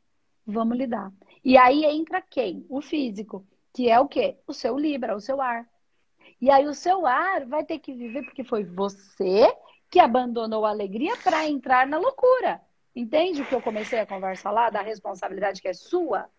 [0.48, 1.12] vamos lidar.
[1.44, 2.66] E aí entra quem?
[2.70, 4.38] O físico, que é o quê?
[4.48, 5.68] O seu Libra, o seu ar.
[6.40, 9.54] E aí o seu ar vai ter que viver porque foi você
[9.92, 12.62] que abandonou a alegria para entrar na loucura.
[12.96, 16.30] Entende o que eu comecei a conversar lá da responsabilidade que é sua?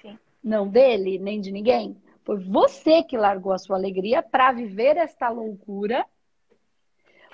[0.00, 0.18] Sim.
[0.42, 2.00] Não dele, nem de ninguém.
[2.24, 6.06] Foi você que largou a sua alegria para viver esta loucura.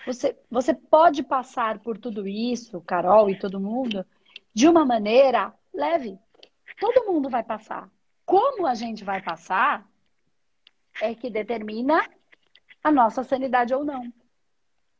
[0.05, 4.05] Você, você pode passar por tudo isso, Carol e todo mundo,
[4.53, 6.19] de uma maneira leve.
[6.81, 7.89] Todo mundo vai passar.
[8.27, 9.89] Como a gente vai passar
[11.01, 12.05] é que determina
[12.83, 14.13] a nossa sanidade ou não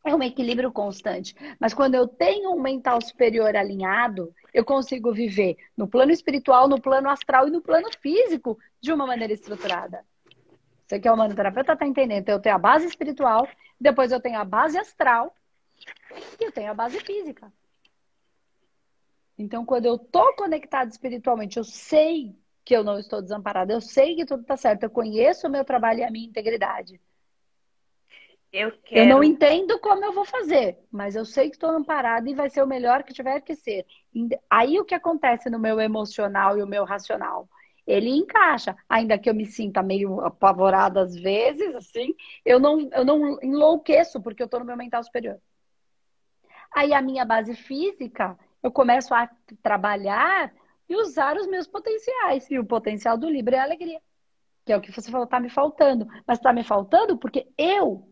[0.05, 1.35] é um equilíbrio constante.
[1.61, 6.81] Mas quando eu tenho um mental superior alinhado, eu consigo viver no plano espiritual, no
[6.81, 10.05] plano astral e no plano físico de uma maneira estruturada.
[10.87, 12.21] Você que é humanoterapeuta está entendendo.
[12.21, 13.49] Então, eu tenho a base espiritual,
[13.81, 15.35] depois eu tenho a base astral
[16.39, 17.53] e eu tenho a base física.
[19.39, 24.15] Então, quando eu estou conectado espiritualmente, eu sei que eu não estou desamparada, eu sei
[24.15, 27.01] que tudo está certo, eu conheço o meu trabalho e a minha integridade.
[28.53, 29.01] Eu, quero...
[29.01, 32.51] eu não entendo como eu vou fazer, mas eu sei que estou amparada e vai
[32.51, 33.87] ser o melhor que tiver que ser.
[34.51, 37.49] Aí o que acontece no meu emocional e o meu racional?
[37.87, 43.05] Ele encaixa, ainda que eu me sinta meio apavorada às vezes, assim, eu não, eu
[43.05, 45.41] não enlouqueço porque eu estou no meu mental superior.
[46.75, 49.29] Aí a minha base física, eu começo a
[49.63, 50.53] trabalhar
[50.89, 52.51] e usar os meus potenciais.
[52.51, 54.01] E o potencial do Libra é a alegria.
[54.65, 56.07] Que é o que você falou, tá me faltando.
[56.27, 58.12] Mas tá me faltando porque eu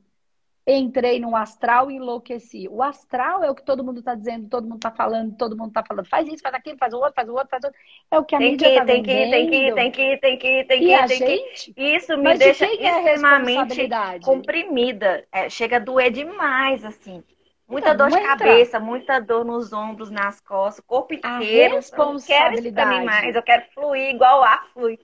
[0.77, 2.69] entrei no astral e enlouqueci.
[2.69, 5.69] O astral é o que todo mundo está dizendo, todo mundo está falando, todo mundo
[5.69, 6.07] está falando.
[6.07, 7.81] Faz isso, faz aquilo, faz o outro, faz o outro, faz o outro.
[8.11, 9.31] É o que a tem mídia está vendendo.
[9.31, 11.29] Tem que ir, tem que ir, tem que ir, tem que ir, tem que ir.
[11.29, 13.89] Gente, isso me deixa de é extremamente
[14.23, 15.27] comprimida.
[15.33, 17.23] É, chega a doer demais, assim.
[17.67, 21.75] Muita então, dor de cabeça, muita dor nos ombros, nas costas, corpo inteiro.
[21.75, 22.99] A responsabilidade.
[22.99, 24.99] Eu mais, eu quero fluir igual o ar flui.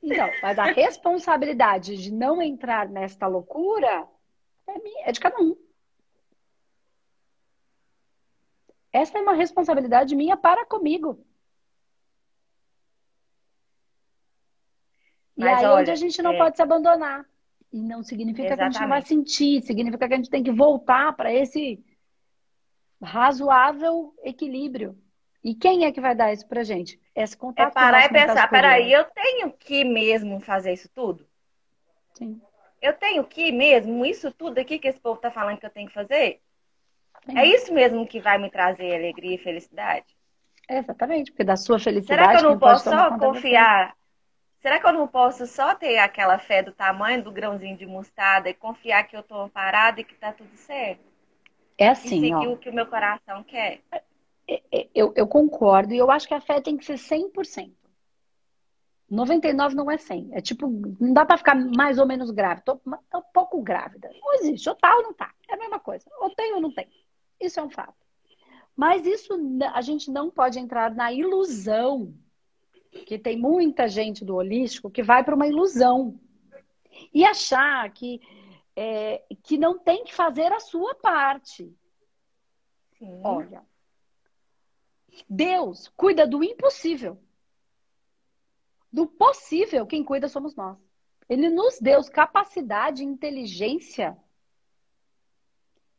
[0.00, 4.06] Não, mas a responsabilidade de não entrar nesta loucura
[4.66, 5.56] é, minha, é de cada um.
[8.92, 11.18] Essa é uma responsabilidade minha para comigo.
[15.36, 16.38] E Mas aí olha, onde a gente não é...
[16.38, 17.26] pode se abandonar.
[17.72, 18.56] E não significa Exatamente.
[18.56, 21.84] que a gente não vai sentir, significa que a gente tem que voltar para esse
[23.02, 24.96] razoável equilíbrio.
[25.42, 27.00] E quem é que vai dar isso pra gente?
[27.14, 27.70] Esse contato.
[27.70, 31.26] É parar e pensar, peraí, eu tenho que mesmo fazer isso tudo?
[32.14, 32.40] Sim.
[32.84, 35.88] Eu tenho que mesmo, isso tudo aqui que esse povo está falando que eu tenho
[35.88, 36.42] que fazer?
[37.24, 37.38] Sim.
[37.38, 40.04] É isso mesmo que vai me trazer alegria e felicidade?
[40.68, 42.20] exatamente, porque da sua felicidade.
[42.20, 43.96] Será que eu não posso só confiar?
[44.60, 48.50] Será que eu não posso só ter aquela fé do tamanho do grãozinho de mostarda
[48.50, 51.00] e confiar que eu estou parada e que está tudo certo?
[51.78, 52.52] É assim, e seguir ó.
[52.52, 53.80] o que o meu coração quer?
[54.46, 57.72] É, é, eu, eu concordo e eu acho que a fé tem que ser 100%.
[59.10, 60.30] 99 não é 100.
[60.32, 60.68] É tipo,
[61.00, 62.62] não dá para ficar mais ou menos grávida.
[62.64, 64.10] Tô, tô um pouco grávida.
[64.20, 64.68] Não existe.
[64.68, 65.32] Ou tá ou não tá.
[65.48, 66.04] É a mesma coisa.
[66.20, 66.88] Ou tem ou não tem.
[67.40, 67.94] Isso é um fato.
[68.76, 69.38] Mas isso
[69.72, 72.14] a gente não pode entrar na ilusão.
[72.90, 76.18] Que tem muita gente do holístico que vai para uma ilusão.
[77.12, 78.20] E achar que,
[78.74, 81.72] é, que não tem que fazer a sua parte.
[82.98, 83.20] Sim.
[83.22, 83.62] Olha.
[85.28, 87.18] Deus cuida do impossível
[88.94, 90.78] do possível, quem cuida somos nós.
[91.28, 94.16] Ele nos deu capacidade, inteligência.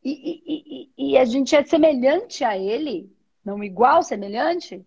[0.02, 4.82] E, e, e, e, a gente é semelhante a ele, não igual, semelhante,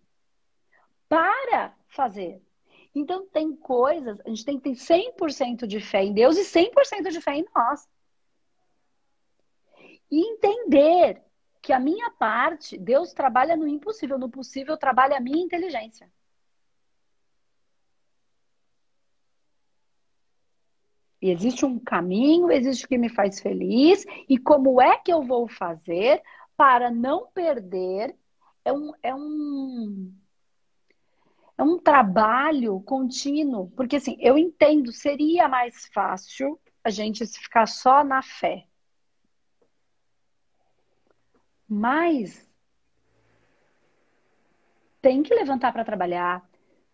[1.08, 2.42] para fazer.
[2.96, 7.12] Então, tem coisas, a gente tem que ter 100% de fé em Deus e 100%
[7.12, 7.88] de fé em nós.
[10.10, 11.22] E entender
[11.62, 16.12] que a minha parte, Deus trabalha no impossível, no possível trabalha a minha inteligência.
[21.22, 25.22] E existe um caminho, existe o que me faz feliz, e como é que eu
[25.22, 26.22] vou fazer
[26.56, 28.16] para não perder?
[28.64, 30.14] É um, é um,
[31.58, 33.70] é um trabalho contínuo.
[33.72, 38.66] Porque, assim, eu entendo, seria mais fácil a gente ficar só na fé.
[41.68, 42.50] Mas
[45.02, 46.49] tem que levantar para trabalhar,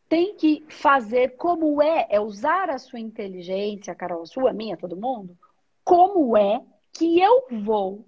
[0.07, 4.95] tem que fazer como é, é usar a sua inteligência, Carol, a sua, minha, todo
[4.95, 5.37] mundo,
[5.83, 6.63] como é
[6.93, 8.07] que eu vou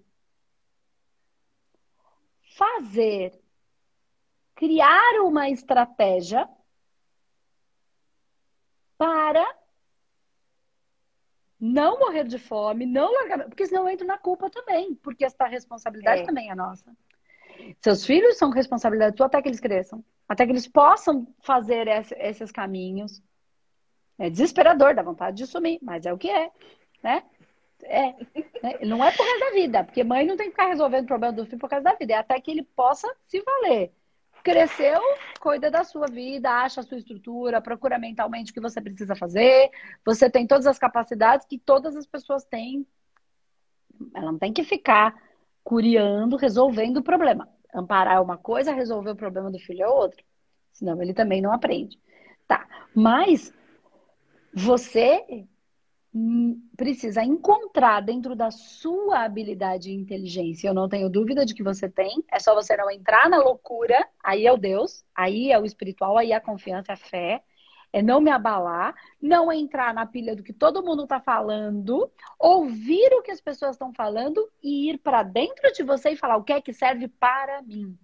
[2.55, 3.39] fazer,
[4.55, 6.47] criar uma estratégia
[8.97, 9.45] para
[11.59, 15.45] não morrer de fome, não largar, porque senão eu entro na culpa também, porque essa
[15.45, 16.25] responsabilidade é.
[16.25, 16.95] também é nossa.
[17.81, 22.13] Seus filhos são responsabilidade tua até que eles cresçam, até que eles possam fazer esse,
[22.15, 23.21] esses caminhos.
[24.19, 26.51] É desesperador, dá vontade de sumir, mas é o que é,
[27.03, 27.23] né?
[27.83, 28.11] É,
[28.63, 28.79] né?
[28.81, 31.33] não é por causa da vida, porque mãe não tem que ficar resolvendo o problema
[31.33, 33.91] do filho por causa da vida, é até que ele possa se valer.
[34.43, 34.99] Cresceu,
[35.39, 39.69] cuida da sua vida, acha a sua estrutura, procura mentalmente o que você precisa fazer.
[40.05, 42.87] Você tem todas as capacidades que todas as pessoas têm.
[44.15, 45.21] Ela não tem que ficar
[45.63, 47.49] curiando, resolvendo o problema.
[47.73, 50.23] Amparar é uma coisa, resolver o problema do filho é outra.
[50.71, 51.99] Senão ele também não aprende.
[52.47, 53.53] Tá, mas
[54.53, 55.45] você
[56.75, 60.67] precisa encontrar dentro da sua habilidade e inteligência.
[60.67, 62.23] Eu não tenho dúvida de que você tem.
[62.31, 64.07] É só você não entrar na loucura.
[64.23, 67.43] Aí é o Deus, aí é o espiritual, aí é a confiança, a fé.
[67.91, 73.13] É não me abalar, não entrar na pilha do que todo mundo está falando, ouvir
[73.13, 76.43] o que as pessoas estão falando e ir para dentro de você e falar o
[76.43, 77.97] que é que serve para mim.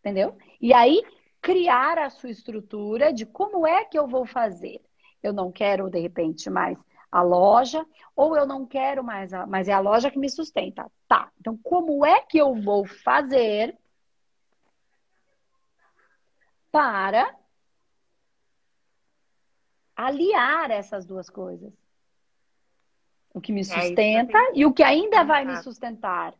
[0.00, 0.36] Entendeu?
[0.60, 1.02] E aí
[1.40, 4.80] criar a sua estrutura de como é que eu vou fazer
[5.26, 6.78] eu não quero, de repente, mais
[7.10, 10.90] a loja, ou eu não quero mais, a, mas é a loja que me sustenta.
[11.08, 13.76] Tá, então como é que eu vou fazer
[16.70, 17.34] para
[19.96, 21.72] aliar essas duas coisas?
[23.32, 26.34] O que me é sustenta é e o que ainda vai me sustentar.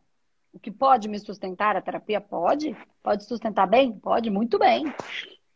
[0.53, 2.75] O que pode me sustentar, a terapia pode?
[3.03, 3.93] Pode sustentar bem?
[3.99, 4.85] Pode, muito bem.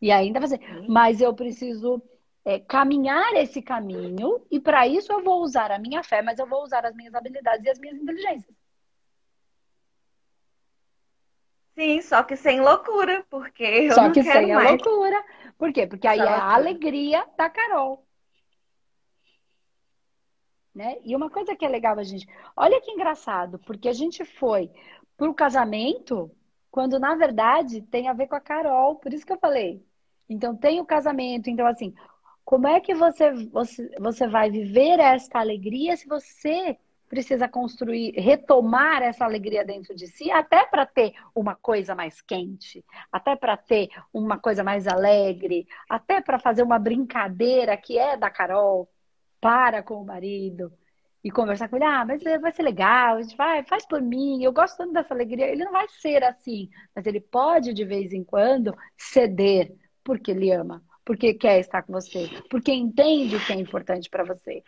[0.00, 0.60] E ainda fazer.
[0.88, 2.02] Mas eu preciso
[2.44, 6.46] é, caminhar esse caminho e para isso eu vou usar a minha fé, mas eu
[6.46, 8.54] vou usar as minhas habilidades e as minhas inteligências.
[11.80, 14.68] Sim, só que sem loucura, porque eu só não que quero sem mais.
[14.68, 15.24] a loucura.
[15.56, 15.86] Por quê?
[15.86, 18.04] Porque aí é a alegria da Carol.
[20.74, 20.98] Né?
[21.02, 24.70] E uma coisa que é legal a gente, olha que engraçado, porque a gente foi
[25.16, 26.30] pro casamento
[26.70, 29.82] quando na verdade tem a ver com a Carol, por isso que eu falei.
[30.28, 31.94] Então tem o casamento, então assim,
[32.44, 36.76] como é que você, você, você vai viver esta alegria se você
[37.10, 42.84] precisa construir, retomar essa alegria dentro de si, até para ter uma coisa mais quente,
[43.10, 48.30] até para ter uma coisa mais alegre, até para fazer uma brincadeira que é da
[48.30, 48.88] Carol,
[49.40, 50.72] para com o marido
[51.24, 54.78] e conversar com ele, ah, mas vai ser legal, vai, faz por mim, eu gosto
[54.78, 55.48] tanto dessa alegria.
[55.48, 60.50] Ele não vai ser assim, mas ele pode de vez em quando ceder porque ele
[60.52, 64.62] ama porque quer estar com você, porque entende o que é importante para você.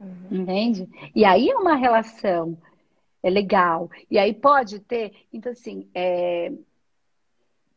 [0.00, 0.28] Uhum.
[0.30, 0.88] Entende?
[1.14, 2.58] E aí é uma relação
[3.24, 3.90] é legal.
[4.10, 5.26] E aí pode ter.
[5.32, 6.52] Então, assim, é...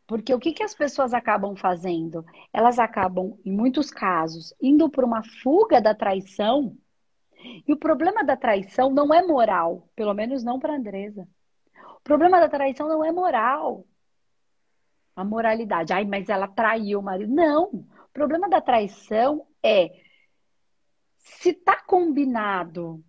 [0.06, 2.26] porque o que, que as pessoas acabam fazendo?
[2.52, 6.76] Elas acabam, em muitos casos, indo por uma fuga da traição.
[7.66, 11.26] E o problema da traição não é moral, pelo menos não para Andresa.
[11.96, 13.86] O problema da traição não é moral
[15.16, 15.94] a moralidade.
[15.94, 17.34] Ai, mas ela traiu o marido.
[17.34, 17.68] Não.
[17.68, 19.90] O problema da traição é
[21.36, 23.04] se tá combinado.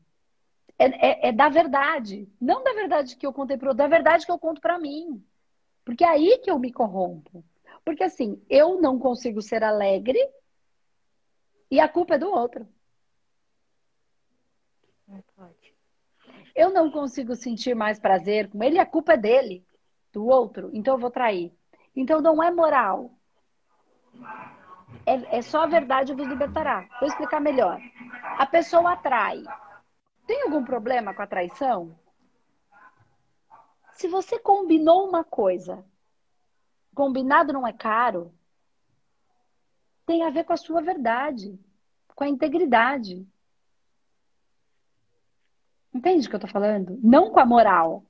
[0.78, 2.28] É, é, é da verdade.
[2.40, 5.24] Não da verdade que eu contei para o da verdade que eu conto para mim.
[5.84, 7.44] Porque é aí que eu me corrompo.
[7.84, 10.18] Porque assim, eu não consigo ser alegre
[11.70, 12.68] e a culpa é do outro.
[15.06, 15.74] Não pode.
[16.54, 19.64] Eu não consigo sentir mais prazer com ele e a culpa é dele,
[20.12, 20.70] do outro.
[20.74, 21.52] Então eu vou trair.
[21.96, 23.10] Então não é moral.
[25.04, 26.88] É, é só a verdade vos libertará.
[27.00, 27.80] Vou explicar melhor.
[28.38, 29.42] A pessoa atrai.
[30.26, 31.98] Tem algum problema com a traição?
[33.94, 35.84] Se você combinou uma coisa,
[36.94, 38.32] combinado não é caro,
[40.06, 41.58] tem a ver com a sua verdade,
[42.14, 43.26] com a integridade.
[45.92, 46.98] Entende o que eu tô falando?
[47.02, 48.04] Não com a moral.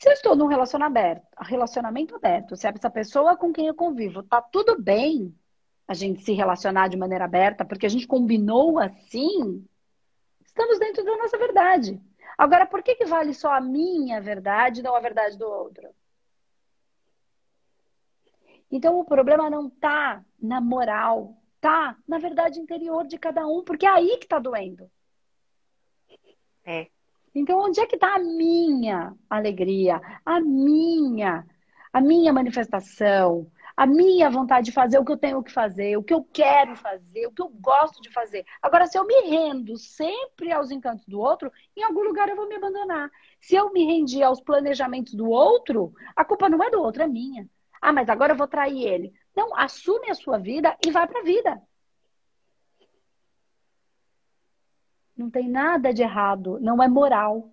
[0.00, 4.22] Se eu estou num relacionamento aberto, relacionamento aberto, se essa pessoa com quem eu convivo
[4.22, 5.34] tá tudo bem
[5.86, 9.66] a gente se relacionar de maneira aberta, porque a gente combinou assim,
[10.42, 12.00] estamos dentro da nossa verdade.
[12.38, 15.88] Agora, por que, que vale só a minha verdade, não a verdade do outro?
[18.70, 23.84] Então, o problema não tá na moral, tá na verdade interior de cada um, porque
[23.84, 24.88] é aí que tá doendo.
[26.64, 26.88] É.
[27.34, 31.46] Então, onde é que está a minha alegria, a minha,
[31.92, 36.02] a minha manifestação, a minha vontade de fazer o que eu tenho que fazer, o
[36.02, 38.44] que eu quero fazer, o que eu gosto de fazer.
[38.60, 42.48] Agora, se eu me rendo sempre aos encantos do outro, em algum lugar eu vou
[42.48, 43.10] me abandonar.
[43.40, 47.06] Se eu me rendi aos planejamentos do outro, a culpa não é do outro, é
[47.08, 47.48] minha.
[47.80, 49.12] Ah, mas agora eu vou trair ele.
[49.34, 51.62] Não, assume a sua vida e vai para a vida.
[55.20, 57.52] Não tem nada de errado, não é moral.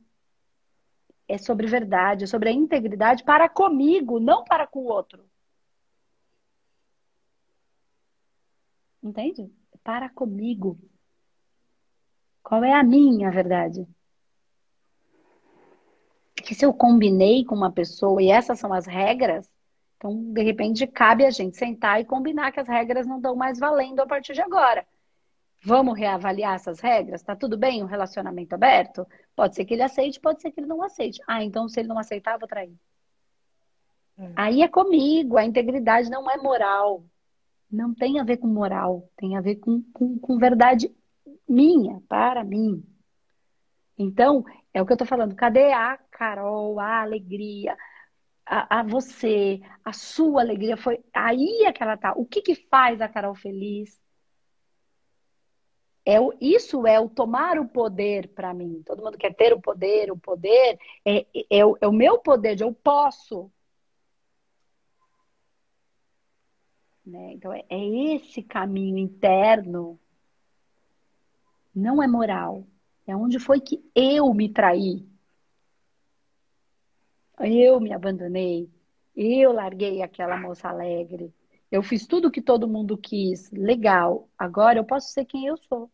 [1.27, 5.29] É sobre verdade, é sobre a integridade para comigo, não para com o outro.
[9.03, 9.51] Entende?
[9.83, 10.79] Para comigo.
[12.41, 13.85] Qual é a minha verdade?
[16.37, 19.51] Que se eu combinei com uma pessoa e essas são as regras,
[19.97, 23.59] então de repente cabe a gente sentar e combinar que as regras não estão mais
[23.59, 24.87] valendo a partir de agora.
[25.63, 27.23] Vamos reavaliar essas regras?
[27.23, 29.05] Tá tudo bem um relacionamento aberto?
[29.35, 31.21] Pode ser que ele aceite, pode ser que ele não aceite.
[31.27, 32.73] Ah, então se ele não aceitar, eu vou trair.
[34.17, 34.33] Hum.
[34.35, 37.03] Aí é comigo, a integridade não é moral.
[37.69, 40.89] Não tem a ver com moral, tem a ver com, com, com verdade
[41.47, 42.83] minha, para mim.
[43.97, 45.35] Então, é o que eu tô falando.
[45.35, 47.75] Cadê a Carol, a alegria,
[48.45, 50.77] a, a, você, a sua alegria?
[50.77, 52.13] Foi aí é que ela tá.
[52.15, 53.99] O que que faz a Carol feliz?
[56.09, 58.81] É o, isso é o tomar o poder para mim.
[58.85, 62.17] Todo mundo quer ter o poder, o poder é, é, é, o, é o meu
[62.17, 63.51] poder, de eu posso.
[67.05, 67.33] Né?
[67.33, 69.99] Então, é, é esse caminho interno.
[71.75, 72.65] Não é moral.
[73.05, 75.05] É onde foi que eu me traí.
[77.37, 78.71] Eu me abandonei.
[79.13, 81.33] Eu larguei aquela moça alegre.
[81.69, 83.51] Eu fiz tudo que todo mundo quis.
[83.51, 84.29] Legal.
[84.37, 85.91] Agora eu posso ser quem eu sou.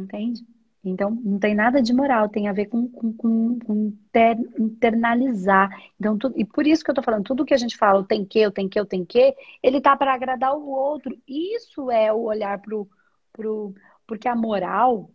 [0.00, 0.44] Entende?
[0.82, 5.70] Então, não tem nada de moral, tem a ver com, com, com, com ter, internalizar.
[5.98, 8.24] Então, tudo, e por isso que eu tô falando, tudo que a gente fala, tem
[8.24, 11.16] que, o tem que, o tem que, ele tá para agradar o outro.
[11.28, 12.88] Isso é o olhar pro,
[13.32, 13.74] pro.
[14.06, 15.10] Porque a moral,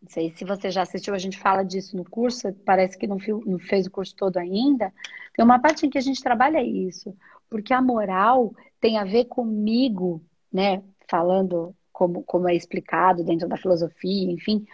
[0.00, 3.18] não sei se você já assistiu, a gente fala disso no curso, parece que não,
[3.44, 4.92] não fez o curso todo ainda.
[5.34, 7.16] Tem uma parte em que a gente trabalha isso,
[7.50, 10.84] porque a moral tem a ver comigo, né?
[11.10, 14.66] Falando como, como é explicado dentro da filosofia, enfim.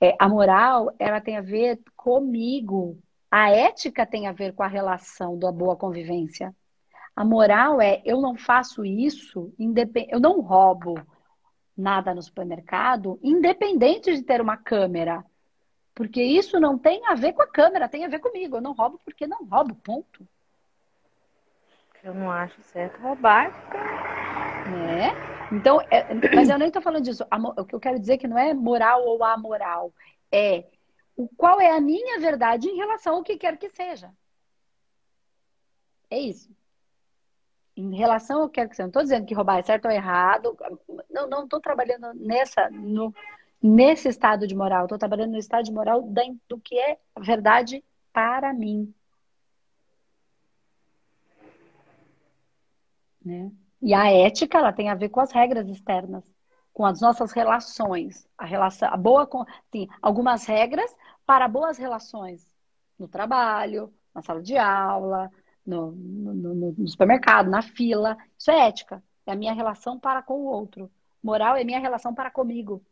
[0.00, 2.96] É, a moral, ela tem a ver comigo.
[3.28, 6.54] A ética tem a ver com a relação da boa convivência.
[7.16, 9.52] A moral é eu não faço isso,
[10.08, 10.94] eu não roubo
[11.76, 15.24] nada no supermercado, independente de ter uma câmera.
[15.96, 18.56] Porque isso não tem a ver com a câmera, tem a ver comigo.
[18.56, 20.24] Eu não roubo porque não roubo, ponto.
[22.04, 23.50] Eu não acho certo roubar.
[24.70, 25.37] Né?
[25.52, 27.24] Então, é, mas eu nem estou falando disso.
[27.56, 29.92] O que eu quero dizer é que não é moral ou amoral.
[30.30, 30.64] É
[31.16, 34.12] o qual é a minha verdade em relação ao que quer que seja.
[36.10, 36.50] É isso.
[37.76, 38.84] Em relação ao que quer que seja.
[38.84, 40.56] Não estou dizendo que roubar é certo ou errado.
[41.10, 43.14] Não, não estou trabalhando nessa, no,
[43.62, 44.84] nesse estado de moral.
[44.84, 46.02] Estou trabalhando no estado de moral
[46.48, 47.82] do que é verdade
[48.12, 48.94] para mim.
[53.24, 53.50] Né?
[53.80, 56.24] E a ética, ela tem a ver com as regras externas,
[56.72, 58.28] com as nossas relações.
[58.36, 59.28] A relação, a boa,
[59.72, 62.46] sim, algumas regras para boas relações
[62.98, 65.30] no trabalho, na sala de aula,
[65.64, 68.16] no, no, no, no supermercado, na fila.
[68.36, 69.02] Isso é ética.
[69.26, 70.90] É a minha relação para com o outro.
[71.22, 72.82] Moral é minha relação para comigo.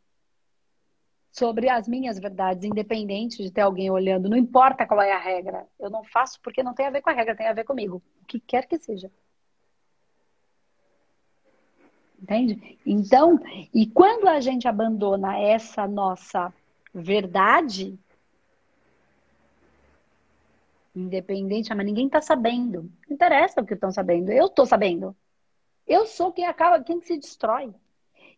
[1.31, 5.67] Sobre as minhas verdades, independente de ter alguém olhando, não importa qual é a regra.
[5.79, 8.01] Eu não faço porque não tem a ver com a regra, tem a ver comigo.
[8.21, 9.11] O que quer que seja.
[12.19, 12.79] Entende?
[12.85, 13.39] Então,
[13.73, 16.51] e quando a gente abandona essa nossa
[16.93, 17.97] verdade,
[20.95, 22.91] independente, mas ninguém está sabendo.
[23.07, 24.31] Não interessa o que estão sabendo.
[24.31, 25.15] Eu estou sabendo.
[25.85, 27.73] Eu sou quem acaba, quem se destrói.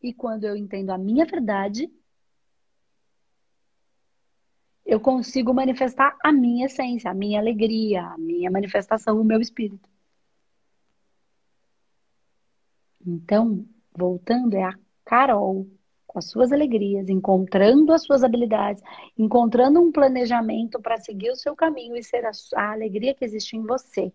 [0.04, 1.90] E quando eu entendo a minha verdade,
[4.86, 9.88] eu consigo manifestar a minha essência, a minha alegria, a minha manifestação, o meu espírito.
[13.06, 14.74] Então, voltando, é a
[15.06, 15.68] Carol,
[16.06, 18.82] com as suas alegrias, encontrando as suas habilidades,
[19.18, 23.56] encontrando um planejamento para seguir o seu caminho e ser a, a alegria que existe
[23.56, 24.12] em você.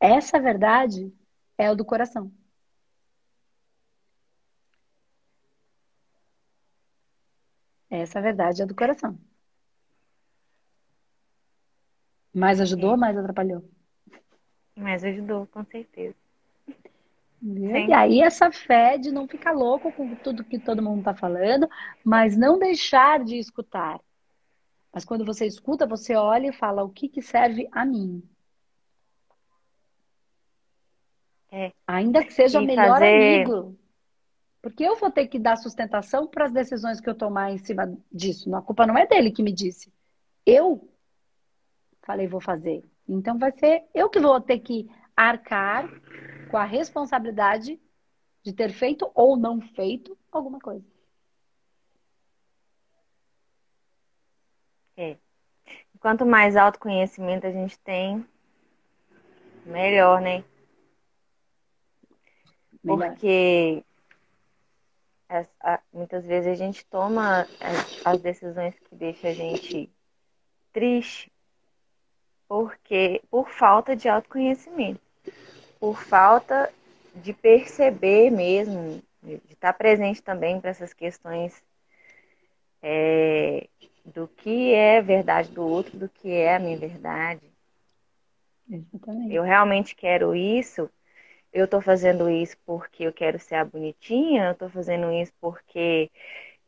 [0.00, 1.12] Essa verdade
[1.56, 2.30] é o do coração.
[7.88, 9.18] Essa é a verdade é do coração.
[12.34, 13.62] Mais ajudou ou mais atrapalhou?
[14.74, 16.21] Mais ajudou, com certeza.
[17.44, 21.68] E aí essa fé de não ficar louco com tudo que todo mundo está falando,
[22.04, 24.00] mas não deixar de escutar.
[24.92, 28.22] Mas quando você escuta, você olha e fala o que, que serve a mim.
[31.50, 31.72] É.
[31.86, 33.44] Ainda que seja o melhor fazer...
[33.44, 33.76] amigo.
[34.62, 37.92] Porque eu vou ter que dar sustentação para as decisões que eu tomar em cima
[38.12, 38.54] disso.
[38.54, 39.92] A culpa não é dele que me disse.
[40.46, 40.88] Eu
[42.02, 42.84] falei, vou fazer.
[43.08, 45.88] Então vai ser eu que vou ter que arcar
[46.52, 47.80] com a responsabilidade
[48.42, 50.84] de ter feito ou não feito alguma coisa.
[54.94, 55.16] É.
[55.98, 58.26] Quanto mais autoconhecimento a gente tem,
[59.64, 60.44] melhor, né?
[62.84, 63.08] Melhor.
[63.08, 63.82] Porque
[65.90, 67.48] muitas vezes a gente toma
[68.04, 69.90] as, decisões que deixam a gente
[70.70, 71.32] triste
[72.46, 75.11] porque por falta de autoconhecimento
[75.82, 76.72] por falta
[77.12, 81.60] de perceber mesmo, de estar presente também para essas questões
[82.80, 83.66] é,
[84.04, 87.42] do que é verdade do outro, do que é a minha verdade.
[88.70, 89.34] Exatamente.
[89.34, 90.88] Eu realmente quero isso.
[91.52, 94.44] Eu estou fazendo isso porque eu quero ser a bonitinha.
[94.44, 96.12] Eu estou fazendo isso porque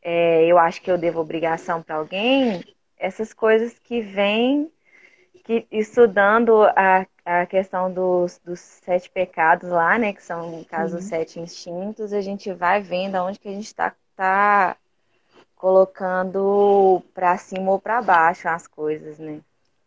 [0.01, 2.61] é, eu acho que eu devo obrigação para alguém.
[2.97, 4.69] Essas coisas que vêm
[5.45, 10.13] que estudando a, a questão dos, dos sete pecados lá, né?
[10.13, 10.99] Que são, no caso, uhum.
[10.99, 14.77] os sete instintos, a gente vai vendo aonde que a gente está tá
[15.55, 19.39] colocando para cima ou para baixo as coisas, né?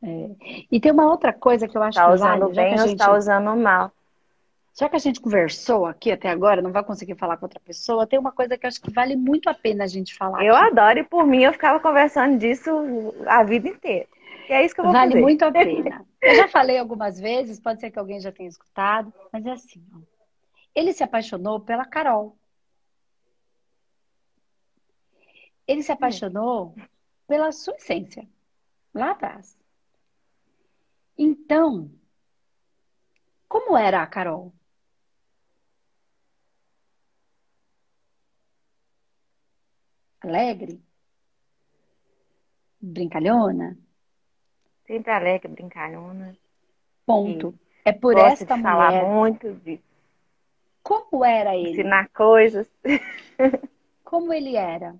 [0.02, 0.64] É.
[0.70, 3.16] E tem uma outra coisa que eu acho tá que usando vale, bem ou está
[3.16, 3.92] usando mal.
[4.76, 8.06] Já que a gente conversou aqui até agora, não vai conseguir falar com outra pessoa,
[8.06, 10.44] tem uma coisa que eu acho que vale muito a pena a gente falar.
[10.44, 10.66] Eu aqui.
[10.68, 12.70] adoro, e por mim eu ficava conversando disso
[13.26, 14.06] a vida inteira.
[14.48, 15.20] E é isso que eu vou vale fazer.
[15.20, 16.06] Vale muito a pena.
[16.22, 19.84] Eu já falei algumas vezes, pode ser que alguém já tenha escutado, mas é assim.
[19.94, 20.00] Ó.
[20.74, 22.38] Ele se apaixonou pela Carol.
[25.66, 26.74] Ele se apaixonou
[27.26, 28.26] pela sua essência,
[28.94, 29.58] lá atrás.
[31.16, 31.90] Então,
[33.46, 34.54] como era a Carol?
[40.20, 40.80] Alegre?
[42.80, 43.76] Brincalhona?
[44.88, 46.34] Sempre alegre, brincalhona.
[47.04, 47.54] Ponto.
[47.84, 48.62] É por esta de mulher.
[48.62, 49.78] falar muito de
[50.82, 51.72] Como era ele?
[51.72, 52.66] Ensinar coisas.
[54.02, 54.96] Como ele era?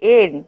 [0.00, 0.46] Ele.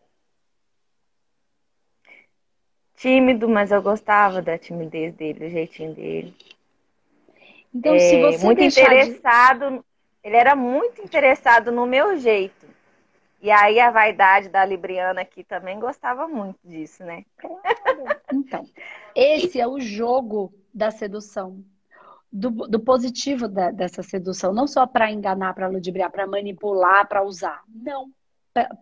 [2.97, 6.35] Tímido, mas eu gostava da timidez dele, do jeitinho dele.
[7.73, 9.85] Então, é, se você muito interessado, de...
[10.25, 12.58] ele era muito interessado no meu jeito.
[13.41, 17.25] E aí a vaidade da Libriana aqui também gostava muito disso, né?
[18.31, 18.65] Então,
[19.15, 21.65] esse é o jogo da sedução.
[22.31, 27.23] Do, do positivo da, dessa sedução, não só para enganar, para ludibriar, para manipular, para
[27.23, 27.63] usar.
[27.67, 28.11] Não.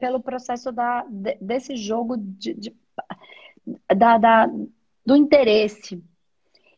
[0.01, 1.07] Pelo processo da,
[1.41, 2.77] desse jogo de, de
[3.95, 4.47] da, da,
[5.05, 6.03] do interesse.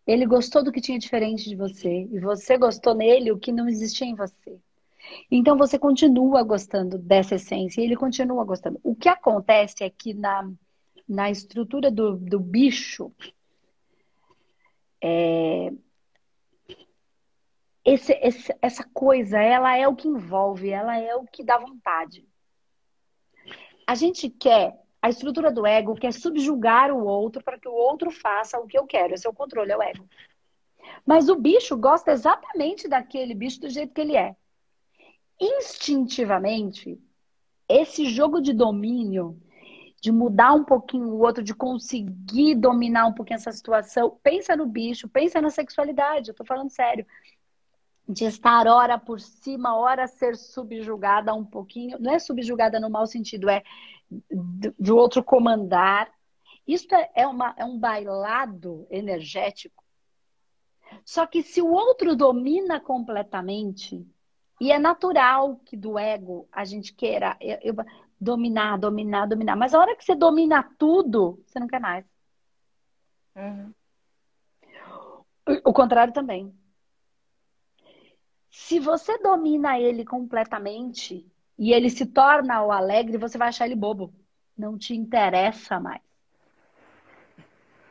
[0.07, 2.09] Ele gostou do que tinha diferente de você.
[2.11, 4.59] E você gostou nele o que não existia em você.
[5.31, 8.81] Então você continua gostando dessa essência e ele continua gostando.
[8.83, 10.51] O que acontece é que na,
[11.09, 13.13] na estrutura do, do bicho,
[15.03, 15.73] é,
[17.85, 22.27] esse, esse, essa coisa, ela é o que envolve, ela é o que dá vontade.
[23.87, 28.11] A gente quer, a estrutura do ego quer subjugar o outro para que o outro
[28.11, 29.15] faça o que eu quero.
[29.15, 30.07] Esse é o controle, é o ego.
[31.07, 34.37] Mas o bicho gosta exatamente daquele bicho do jeito que ele é
[35.41, 37.01] instintivamente,
[37.69, 39.41] esse jogo de domínio,
[40.01, 44.67] de mudar um pouquinho o outro, de conseguir dominar um pouquinho essa situação, pensa no
[44.67, 47.07] bicho, pensa na sexualidade, eu tô falando sério.
[48.09, 51.99] De estar hora por cima, hora ser subjugada um pouquinho.
[52.01, 53.63] Não é subjugada no mau sentido, é
[54.79, 56.11] de outro comandar.
[56.67, 59.85] Isso é, é, uma, é um bailado energético.
[61.05, 64.07] Só que se o outro domina completamente,
[64.61, 67.75] e é natural que do ego a gente queira eu, eu,
[68.21, 69.57] dominar, dominar, dominar.
[69.57, 72.05] Mas a hora que você domina tudo, você não quer mais.
[73.37, 73.73] Uhum.
[75.47, 76.53] O, o contrário também.
[78.51, 81.25] Se você domina ele completamente
[81.57, 84.13] e ele se torna o alegre, você vai achar ele bobo.
[84.57, 86.03] Não te interessa mais.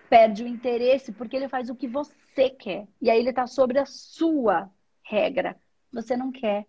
[0.09, 2.87] Perde o interesse porque ele faz o que você quer.
[3.01, 4.69] E aí ele está sobre a sua
[5.01, 5.57] regra
[6.01, 6.65] você não quer.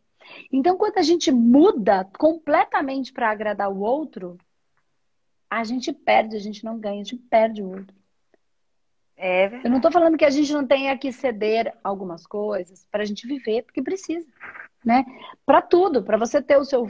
[0.52, 4.36] Então, quando a gente muda completamente para agradar o outro,
[5.48, 7.96] a gente perde, a gente não ganha, a gente perde o outro.
[9.16, 13.02] É Eu não estou falando que a gente não tenha que ceder algumas coisas para
[13.02, 14.28] a gente viver, porque precisa,
[14.84, 15.04] né?
[15.44, 16.86] Para tudo, para você ter o seu.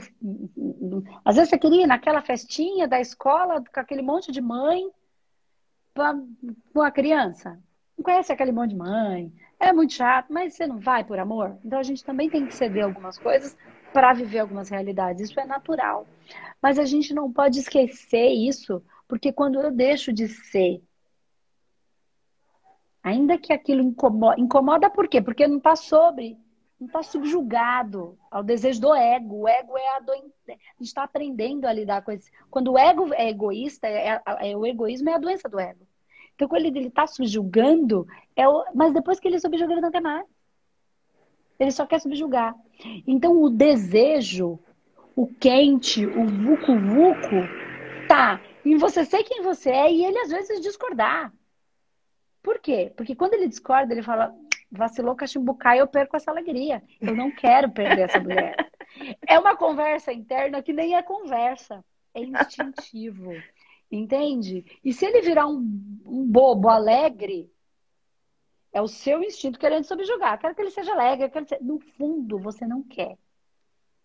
[1.25, 4.91] Às vezes você queria ir naquela festinha da escola com aquele monte de mãe
[6.71, 7.59] com a criança.
[7.99, 9.29] Não conhece aquele monte de mãe,
[9.59, 11.57] é muito chato, mas você não vai por amor?
[11.65, 13.57] Então a gente também tem que ceder algumas coisas
[13.91, 15.29] para viver algumas realidades.
[15.29, 16.07] Isso é natural.
[16.61, 20.81] Mas a gente não pode esquecer isso, porque quando eu deixo de ser
[23.03, 25.21] Ainda que aquilo incomoda, incomoda por quê?
[25.21, 26.37] Porque não está sobre,
[26.79, 29.41] não está subjugado ao desejo do ego.
[29.41, 30.13] O ego é a do...
[30.13, 32.29] A gente está aprendendo a lidar com isso.
[32.49, 35.88] Quando o ego é egoísta, é, é, é, o egoísmo é a doença do ego.
[36.39, 38.63] Então, quando ele está subjugando, é o...
[38.73, 40.25] mas depois que ele subjuga, ele não quer mais.
[41.59, 42.55] Ele só quer subjugar.
[43.05, 44.57] Então, o desejo,
[45.17, 47.41] o quente, o vucu-vucu,
[48.07, 51.33] tá em você ser quem você é e ele às vezes discordar.
[52.41, 52.93] Por quê?
[52.95, 54.33] Porque quando ele discorda, ele fala,
[54.71, 56.81] vacilou cachimbucar eu perco essa alegria.
[57.01, 58.55] Eu não quero perder essa mulher.
[59.27, 61.83] É uma conversa interna que nem é conversa,
[62.13, 63.33] é instintivo.
[63.91, 64.65] Entende?
[64.83, 65.57] E se ele virar um,
[66.05, 67.51] um bobo alegre,
[68.71, 70.39] é o seu instinto querendo subjugar.
[70.39, 71.29] Quero que ele seja alegre.
[71.29, 71.59] Quero ser...
[71.61, 73.17] No fundo, você não quer.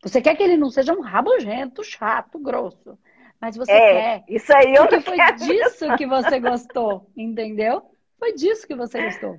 [0.03, 2.99] Você quer que ele não seja um rabugento, chato, grosso.
[3.41, 4.25] Mas você é, quer.
[4.29, 7.83] Isso aí eu Porque foi disso que você gostou, entendeu?
[8.19, 9.39] Foi disso que você gostou.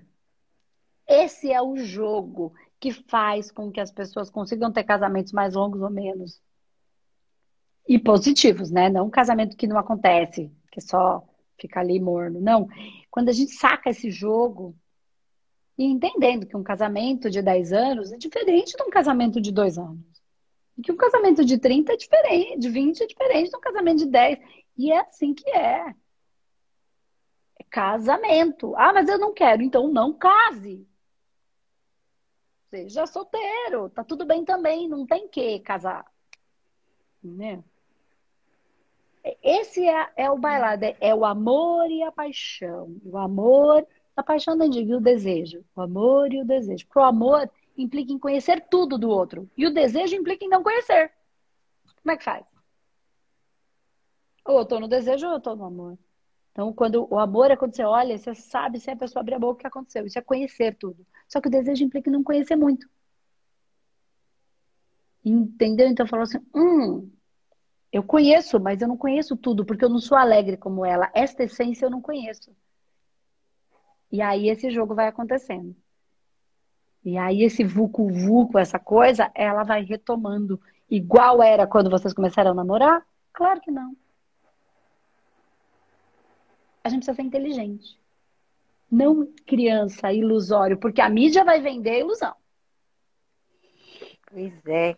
[1.07, 5.81] Esse é o jogo que faz com que as pessoas consigam ter casamentos mais longos
[5.81, 6.41] ou menos.
[7.87, 8.89] E positivos, né?
[8.89, 11.23] Não um casamento que não acontece, que só
[11.59, 12.41] fica ali morno.
[12.41, 12.67] Não.
[13.11, 14.75] Quando a gente saca esse jogo
[15.77, 19.77] e entendendo que um casamento de 10 anos é diferente de um casamento de 2
[19.77, 20.05] anos.
[20.77, 23.99] E que um casamento de 30 é diferente, de 20 é diferente de um casamento
[23.99, 24.39] de 10.
[24.77, 25.93] E é assim que é
[27.69, 28.73] casamento.
[28.77, 30.87] Ah, mas eu não quero, então não case.
[32.69, 36.05] Seja solteiro, tá tudo bem também, não tem que casar.
[37.21, 37.63] Né?
[39.41, 42.95] Esse é, é o bailado, é, é, o amor e a paixão.
[43.03, 45.65] O amor, a paixão não digo, o desejo.
[45.75, 46.85] O amor e o desejo.
[46.85, 49.49] Porque o amor implica em conhecer tudo do outro.
[49.57, 51.11] E o desejo implica em não conhecer.
[52.03, 52.45] Como é que faz?
[54.45, 55.97] Ou eu tô no desejo ou eu tô no amor.
[56.51, 59.39] Então, quando o amor é quando você olha, você sabe se a pessoa abrir a
[59.39, 60.05] boca o que aconteceu.
[60.05, 61.05] Isso é conhecer tudo.
[61.27, 62.87] Só que o desejo implica em não conhecer muito.
[65.23, 65.87] Entendeu?
[65.87, 67.11] Então falou assim: hum,
[67.95, 71.09] eu conheço, mas eu não conheço tudo, porque eu não sou alegre como ela.
[71.13, 72.55] Esta essência eu não conheço.
[74.11, 75.75] E aí esse jogo vai acontecendo.
[77.03, 80.59] E aí esse vucu-vucu, essa coisa, ela vai retomando.
[80.89, 83.05] Igual era quando vocês começaram a namorar?
[83.31, 83.95] Claro que não
[86.85, 87.99] a gente precisa ser inteligente.
[88.91, 92.35] Não criança ilusório, porque a mídia vai vender a ilusão.
[94.29, 94.95] Pois é.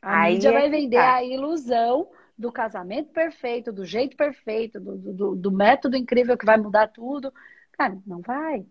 [0.00, 1.16] A Aí mídia é vai vender tá.
[1.16, 2.08] a ilusão
[2.40, 7.32] do casamento perfeito, do jeito perfeito, do, do, do, método incrível que vai mudar tudo.
[7.72, 8.66] Cara, não vai.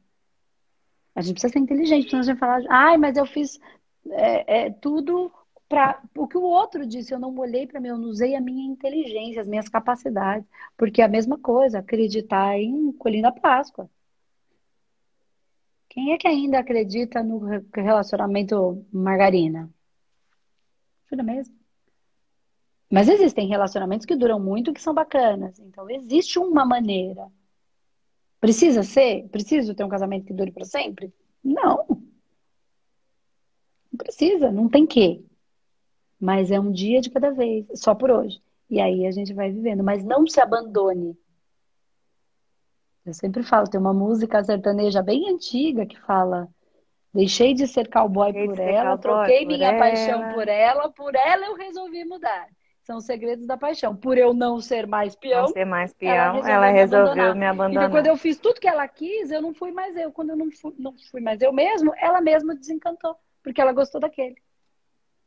[1.15, 3.59] A gente precisa ser inteligente, a gente falar, ai, mas eu fiz
[4.11, 5.31] é, é, tudo
[5.67, 8.41] para o que o outro disse, eu não olhei para mim, eu não usei a
[8.41, 13.89] minha inteligência, as minhas capacidades, porque é a mesma coisa, acreditar em coelhinho da Páscoa.
[15.89, 17.39] Quem é que ainda acredita no
[17.75, 19.69] relacionamento margarina?
[21.09, 21.58] Jura mesmo?
[22.89, 25.59] Mas existem relacionamentos que duram muito, que são bacanas.
[25.59, 27.27] Então existe uma maneira.
[28.39, 29.27] Precisa ser?
[29.29, 31.13] Preciso ter um casamento que dure para sempre?
[31.43, 31.85] Não.
[33.91, 35.23] Não precisa, não tem que.
[36.19, 38.41] Mas é um dia de cada vez, só por hoje.
[38.69, 39.83] E aí a gente vai vivendo.
[39.83, 41.17] Mas não se abandone.
[43.05, 46.47] Eu sempre falo, tem uma música sertaneja bem antiga que fala:
[47.13, 49.79] Deixei de ser cowboy Deixei por ela, troquei minha ela.
[49.79, 52.47] paixão por ela, por ela eu resolvi mudar.
[52.89, 53.95] São os segredos da paixão.
[53.95, 55.43] Por eu não ser mais peão.
[55.43, 57.87] Não ser mais peão, ela resolveu, ela resolveu me, abandonar.
[57.87, 60.11] E quando eu fiz tudo que ela quis, eu não fui mais eu.
[60.11, 63.15] Quando eu não fui, não fui mais eu mesmo, ela mesma desencantou.
[63.43, 64.41] Porque ela gostou daquele.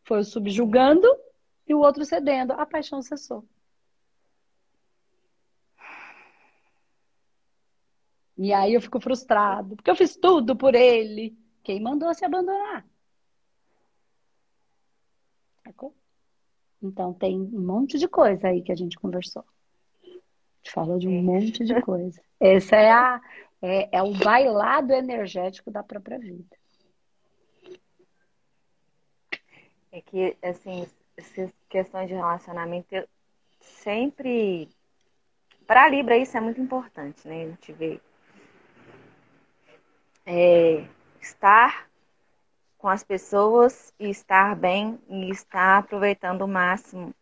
[0.02, 1.06] Foi o subjugando
[1.64, 2.52] e o outro cedendo.
[2.54, 3.44] A paixão cessou.
[8.36, 11.38] E aí eu fico frustrado, porque eu fiz tudo por ele.
[11.62, 12.84] Quem mandou se abandonar?
[16.82, 19.44] Então tem um monte de coisa aí que a gente conversou.
[20.02, 21.22] A gente falou de um é.
[21.22, 22.20] monte de coisa.
[22.40, 23.20] Esse é, a,
[23.60, 26.56] é, é o bailado energético da própria vida.
[29.92, 33.06] É que, assim, essas questões de relacionamento, eu
[33.60, 34.68] sempre.
[35.66, 37.44] Para a Libra, isso é muito importante, né?
[37.44, 38.00] A gente vê.
[40.24, 40.86] É,
[41.20, 41.88] estar
[42.82, 47.14] com as pessoas e estar bem e estar aproveitando o máximo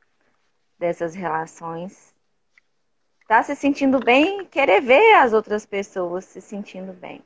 [0.78, 2.14] dessas relações.
[3.20, 7.22] Estar tá se sentindo bem e querer ver as outras pessoas se sentindo bem.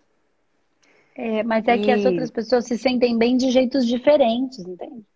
[1.15, 1.83] É, mas é e...
[1.83, 5.07] que as outras pessoas se sentem bem de jeitos diferentes, entende?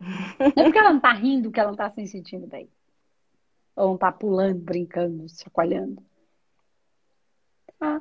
[0.00, 2.66] Não é porque ela não tá rindo que ela não tá se sentindo bem.
[3.76, 6.02] Ou não tá pulando, brincando, chacoalhando.
[7.78, 8.00] Ah.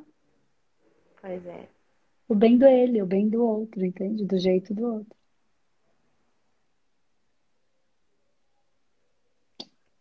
[1.19, 1.67] Pois é.
[2.27, 4.25] O bem dele, o bem do outro, entende?
[4.25, 5.17] Do jeito do outro.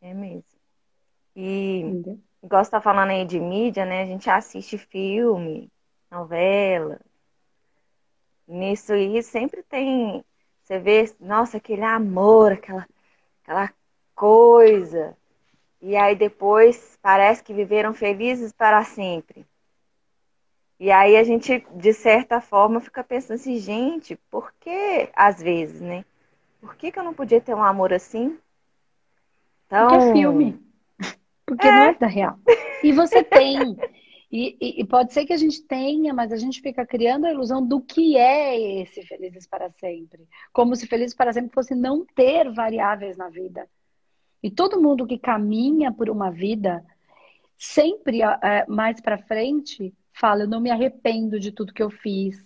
[0.01, 0.45] É mesmo.
[1.37, 2.21] E Entendeu?
[2.43, 4.03] igual você tá falando aí de mídia, né?
[4.03, 5.71] A gente assiste filme,
[6.11, 7.01] novela.
[8.47, 10.25] Nisso aí sempre tem.
[10.63, 12.87] Você vê, nossa, aquele amor, aquela,
[13.43, 13.73] aquela
[14.15, 15.17] coisa.
[15.81, 19.47] E aí depois parece que viveram felizes para sempre.
[20.83, 25.81] E aí a gente, de certa forma, fica pensando assim, gente, por que, às vezes,
[25.81, 26.05] né?
[26.61, 28.37] Por que, que eu não podia ter um amor assim?
[29.65, 29.87] Então...
[29.91, 30.61] Porque é filme.
[31.47, 31.71] Porque é.
[31.71, 32.37] não é da real.
[32.83, 33.77] E você tem.
[34.29, 37.31] E, e, e, pode ser que a gente tenha, mas a gente fica criando a
[37.31, 40.27] ilusão do que é esse Felizes para Sempre.
[40.53, 43.69] Como se Felizes para Sempre fosse não ter variáveis na vida.
[44.43, 46.85] E todo mundo que caminha por uma vida,
[47.57, 52.45] sempre é, mais para frente, fala: Eu não me arrependo de tudo que eu fiz.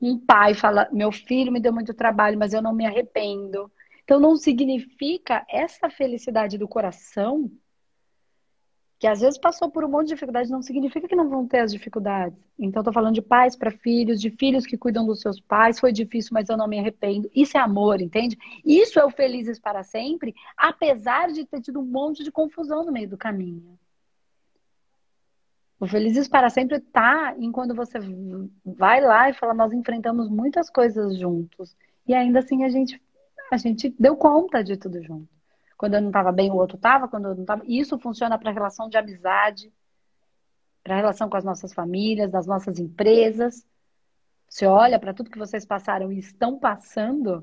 [0.00, 3.70] Um pai fala: Meu filho me deu muito trabalho, mas eu não me arrependo.
[4.04, 7.50] Então, não significa essa felicidade do coração,
[8.98, 11.60] que às vezes passou por um monte de dificuldade, não significa que não vão ter
[11.60, 12.38] as dificuldades.
[12.58, 15.80] Então, estou falando de pais para filhos, de filhos que cuidam dos seus pais.
[15.80, 17.30] Foi difícil, mas eu não me arrependo.
[17.34, 18.36] Isso é amor, entende?
[18.64, 22.92] Isso é o felizes para sempre, apesar de ter tido um monte de confusão no
[22.92, 23.78] meio do caminho.
[25.82, 27.98] O Felizes para Sempre tá em quando você
[28.64, 31.76] vai lá e fala, nós enfrentamos muitas coisas juntos.
[32.06, 33.02] E ainda assim a gente,
[33.50, 35.28] a gente deu conta de tudo junto.
[35.76, 37.08] Quando eu não estava bem, o outro estava.
[37.08, 37.64] Quando eu não estava.
[37.66, 39.72] Isso funciona para a relação de amizade,
[40.84, 43.66] para a relação com as nossas famílias, das nossas empresas.
[44.48, 47.42] Você olha para tudo que vocês passaram e estão passando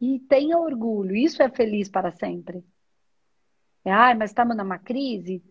[0.00, 1.16] e tenha orgulho.
[1.16, 2.64] Isso é feliz para sempre.
[3.84, 5.42] É, ai, mas estamos numa crise.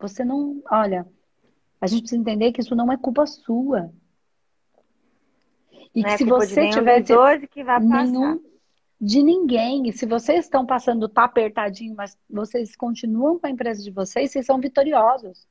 [0.00, 0.60] Você não.
[0.68, 1.06] Olha,
[1.80, 3.92] a gente precisa entender que isso não é culpa sua.
[5.94, 8.40] E não que é se você tivesse que vai nenhum
[9.00, 13.82] de ninguém, e se vocês estão passando tá apertadinho, mas vocês continuam com a empresa
[13.82, 15.46] de vocês, vocês são vitoriosos.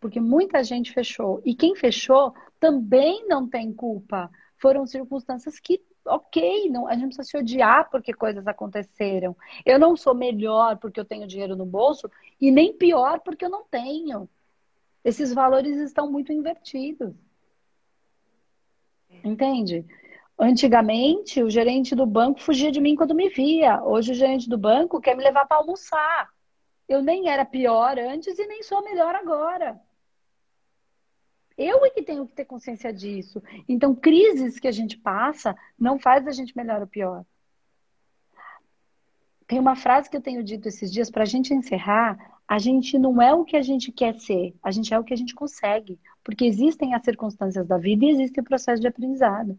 [0.00, 1.40] Porque muita gente fechou.
[1.44, 4.28] E quem fechou também não tem culpa.
[4.58, 9.36] Foram circunstâncias que, ok, não, a gente não precisa se odiar porque coisas aconteceram.
[9.64, 12.10] Eu não sou melhor porque eu tenho dinheiro no bolso
[12.40, 14.28] e nem pior porque eu não tenho.
[15.04, 17.14] Esses valores estão muito invertidos.
[19.24, 19.84] Entende?
[20.38, 23.82] Antigamente, o gerente do banco fugia de mim quando me via.
[23.82, 26.28] Hoje, o gerente do banco quer me levar para almoçar.
[26.88, 29.80] Eu nem era pior antes e nem sou melhor agora.
[31.56, 33.42] Eu é que tenho que ter consciência disso.
[33.68, 37.24] Então, crises que a gente passa não faz a gente melhor ou pior.
[39.46, 42.98] Tem uma frase que eu tenho dito esses dias para a gente encerrar, a gente
[42.98, 45.34] não é o que a gente quer ser, a gente é o que a gente
[45.34, 45.98] consegue.
[46.22, 49.58] Porque existem as circunstâncias da vida e existe o processo de aprendizado.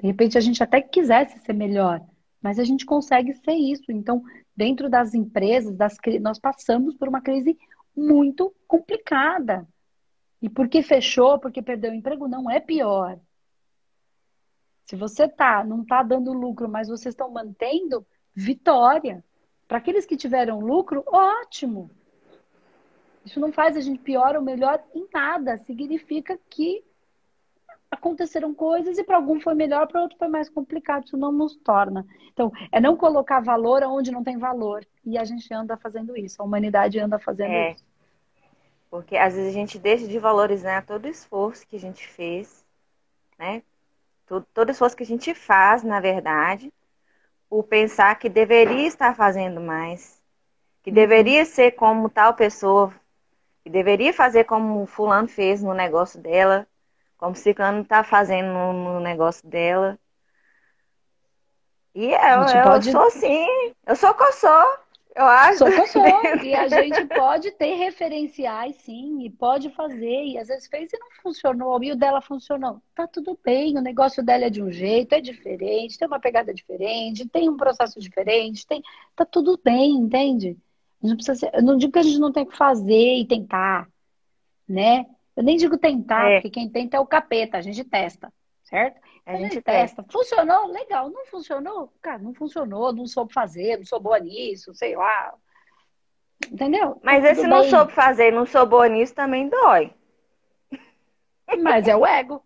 [0.00, 2.04] De repente a gente até quisesse ser melhor,
[2.40, 3.90] mas a gente consegue ser isso.
[3.90, 4.22] Então,
[4.56, 7.58] dentro das empresas, das, nós passamos por uma crise
[7.96, 9.66] muito complicada.
[10.40, 13.18] E porque fechou, porque perdeu o emprego, não é pior.
[14.84, 19.24] Se você tá, não está dando lucro, mas vocês estão mantendo, vitória.
[19.66, 21.90] Para aqueles que tiveram lucro, ótimo.
[23.28, 25.58] Isso não faz a gente pior ou melhor em nada.
[25.66, 26.82] Significa que
[27.90, 31.04] aconteceram coisas e para algum foi melhor, para outro foi mais complicado.
[31.04, 32.06] Isso não nos torna.
[32.32, 34.82] Então, é não colocar valor onde não tem valor.
[35.04, 36.40] E a gente anda fazendo isso.
[36.40, 37.72] A humanidade anda fazendo é.
[37.72, 37.84] isso.
[38.90, 42.64] Porque às vezes a gente deixa de valorizar todo o esforço que a gente fez,
[43.38, 43.62] né?
[44.26, 46.72] Todo, todo esforço que a gente faz, na verdade,
[47.50, 50.18] por pensar que deveria estar fazendo mais,
[50.82, 52.94] que deveria ser como tal pessoa
[53.68, 56.66] que deveria fazer como fulano fez no negócio dela,
[57.18, 59.98] como ciclano está fazendo no, no, negócio dela.
[61.94, 62.90] E eu, eu pode...
[62.90, 63.46] sou assim,
[63.86, 64.22] eu sou que
[65.14, 65.58] eu acho.
[65.58, 66.02] Sou, sou.
[66.42, 70.24] E a gente pode ter referenciais, sim, e pode fazer.
[70.24, 72.80] E às vezes fez e não funcionou, e o dela funcionou.
[72.94, 76.54] Tá tudo bem, o negócio dela é de um jeito, é diferente, tem uma pegada
[76.54, 78.82] diferente, tem um processo diferente, tem...
[79.14, 80.56] tá tudo bem, entende?
[81.02, 81.50] Não precisa ser...
[81.54, 83.88] Eu não digo que a gente não tem que fazer e tentar,
[84.68, 85.06] né?
[85.36, 86.34] Eu nem digo tentar, é.
[86.36, 88.32] porque quem tenta é o capeta, a gente testa,
[88.64, 89.00] certo?
[89.24, 90.02] A, gente testa.
[90.10, 90.66] Funcionou?
[90.72, 91.10] Legal.
[91.10, 91.92] Não funcionou?
[92.00, 95.34] Cara, não funcionou, não soube fazer, não sou boa nisso, sei lá.
[96.50, 96.98] Entendeu?
[97.04, 99.94] Mas esse não soube fazer, não sou boa nisso, também dói.
[101.62, 102.42] Mas é o ego.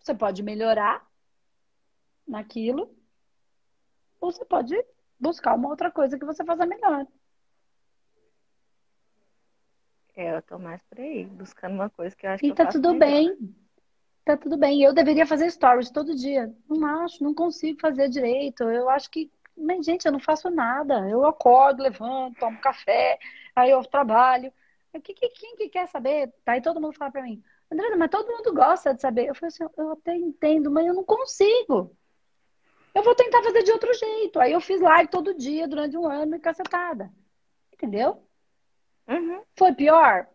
[0.00, 1.06] Você pode melhorar
[2.26, 2.92] naquilo,
[4.20, 4.74] ou você pode
[5.22, 7.06] buscar uma outra coisa que você faça melhor.
[10.16, 12.66] É, eu tô mais por aí, buscando uma coisa que eu acho e que tá
[12.66, 12.98] tudo melhor.
[12.98, 13.54] bem.
[14.24, 14.82] Tá tudo bem.
[14.82, 16.54] Eu deveria fazer stories todo dia.
[16.68, 18.64] Não acho, não consigo fazer direito.
[18.64, 19.30] Eu acho que.
[19.56, 21.08] Mas, gente, eu não faço nada.
[21.08, 23.18] Eu acordo, levanto, tomo café,
[23.54, 24.52] aí eu trabalho.
[25.02, 26.32] Que, que, quem que quer saber?
[26.44, 29.28] Aí todo mundo fala pra mim, André, mas todo mundo gosta de saber.
[29.28, 31.96] Eu falei assim, eu até entendo, mas eu não consigo.
[32.94, 34.38] Eu vou tentar fazer de outro jeito.
[34.38, 37.10] Aí eu fiz live todo dia durante um ano e cacetada.
[37.72, 38.22] Entendeu?
[39.08, 39.42] Uhum.
[39.56, 40.26] Foi pior?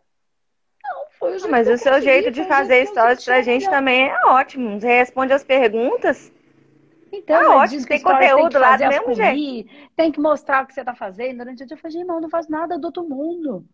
[0.84, 4.26] Não, foi o jeito Mas o seu jeito de fazer stories pra gente também é
[4.26, 4.80] ótimo.
[4.80, 6.32] Você responde as perguntas.
[7.12, 9.70] Então, é ótimo, tem conteúdo tem lá do mesmo jeito.
[9.96, 11.38] Tem que mostrar o que você tá fazendo.
[11.38, 13.66] Durante o dia eu falei, irmão, não faz nada do outro mundo.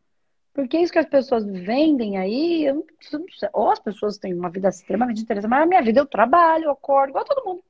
[0.53, 3.49] Porque isso que as pessoas vendem aí, eu não sei.
[3.53, 6.71] ou as pessoas têm uma vida extremamente interessante, mas a minha vida eu trabalho, eu
[6.71, 7.63] acordo, igual todo mundo.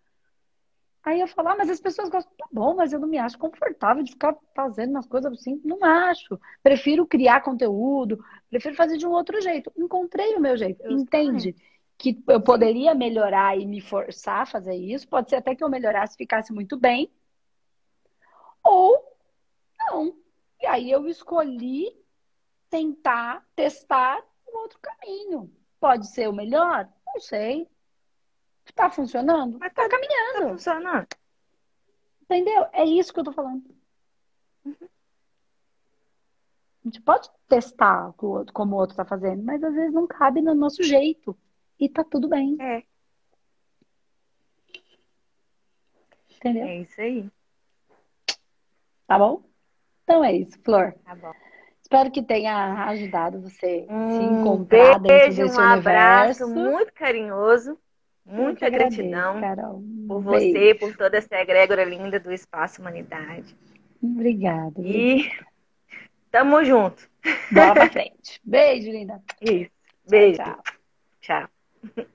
[1.04, 3.38] Aí eu falo, ah, mas as pessoas gostam, tá bom, mas eu não me acho
[3.38, 6.40] confortável de ficar fazendo umas coisas assim, não acho.
[6.62, 9.72] Prefiro criar conteúdo, prefiro fazer de um outro jeito.
[9.76, 11.52] Encontrei o meu jeito, eu entende?
[11.52, 11.74] Também.
[11.98, 15.70] Que eu poderia melhorar e me forçar a fazer isso, pode ser até que eu
[15.70, 17.12] melhorasse, ficasse muito bem,
[18.64, 18.98] ou
[19.78, 20.16] não.
[20.62, 21.94] E aí eu escolhi
[22.70, 25.52] tentar testar um outro caminho.
[25.80, 26.90] Pode ser o melhor?
[27.06, 27.68] Não sei.
[28.76, 29.60] Tá funcionando?
[29.60, 30.48] Mas tá, tá caminhando.
[30.48, 31.08] Tá funcionando.
[32.24, 32.66] Entendeu?
[32.72, 33.64] É isso que eu tô falando.
[34.66, 34.76] Uhum.
[36.84, 40.54] A gente pode testar como o outro tá fazendo, mas às vezes não cabe no
[40.54, 41.38] nosso jeito.
[41.80, 42.58] E tá tudo bem.
[42.60, 42.84] É.
[46.36, 46.66] Entendeu?
[46.66, 47.30] É isso aí.
[49.08, 49.44] Tá bom?
[50.04, 50.94] Então é isso, Flor.
[51.06, 51.32] Tá bom.
[51.82, 55.80] Espero que tenha ajudado você um se encontrar beijo, dentro desse um universo.
[55.80, 57.80] abraço muito carinhoso.
[58.26, 59.84] Muita gratidão Carol.
[60.08, 60.54] por Beijo.
[60.54, 63.56] você, por toda essa egrégora linda do Espaço Humanidade.
[64.02, 64.82] Obrigada.
[64.82, 65.30] E
[66.32, 67.10] tamo junto.
[67.52, 68.40] Bola pra frente.
[68.44, 69.22] Beijo, linda.
[69.42, 69.72] Isso.
[70.10, 70.38] Beijo.
[70.42, 70.62] tchau.
[71.22, 71.50] tchau.
[71.96, 72.06] tchau.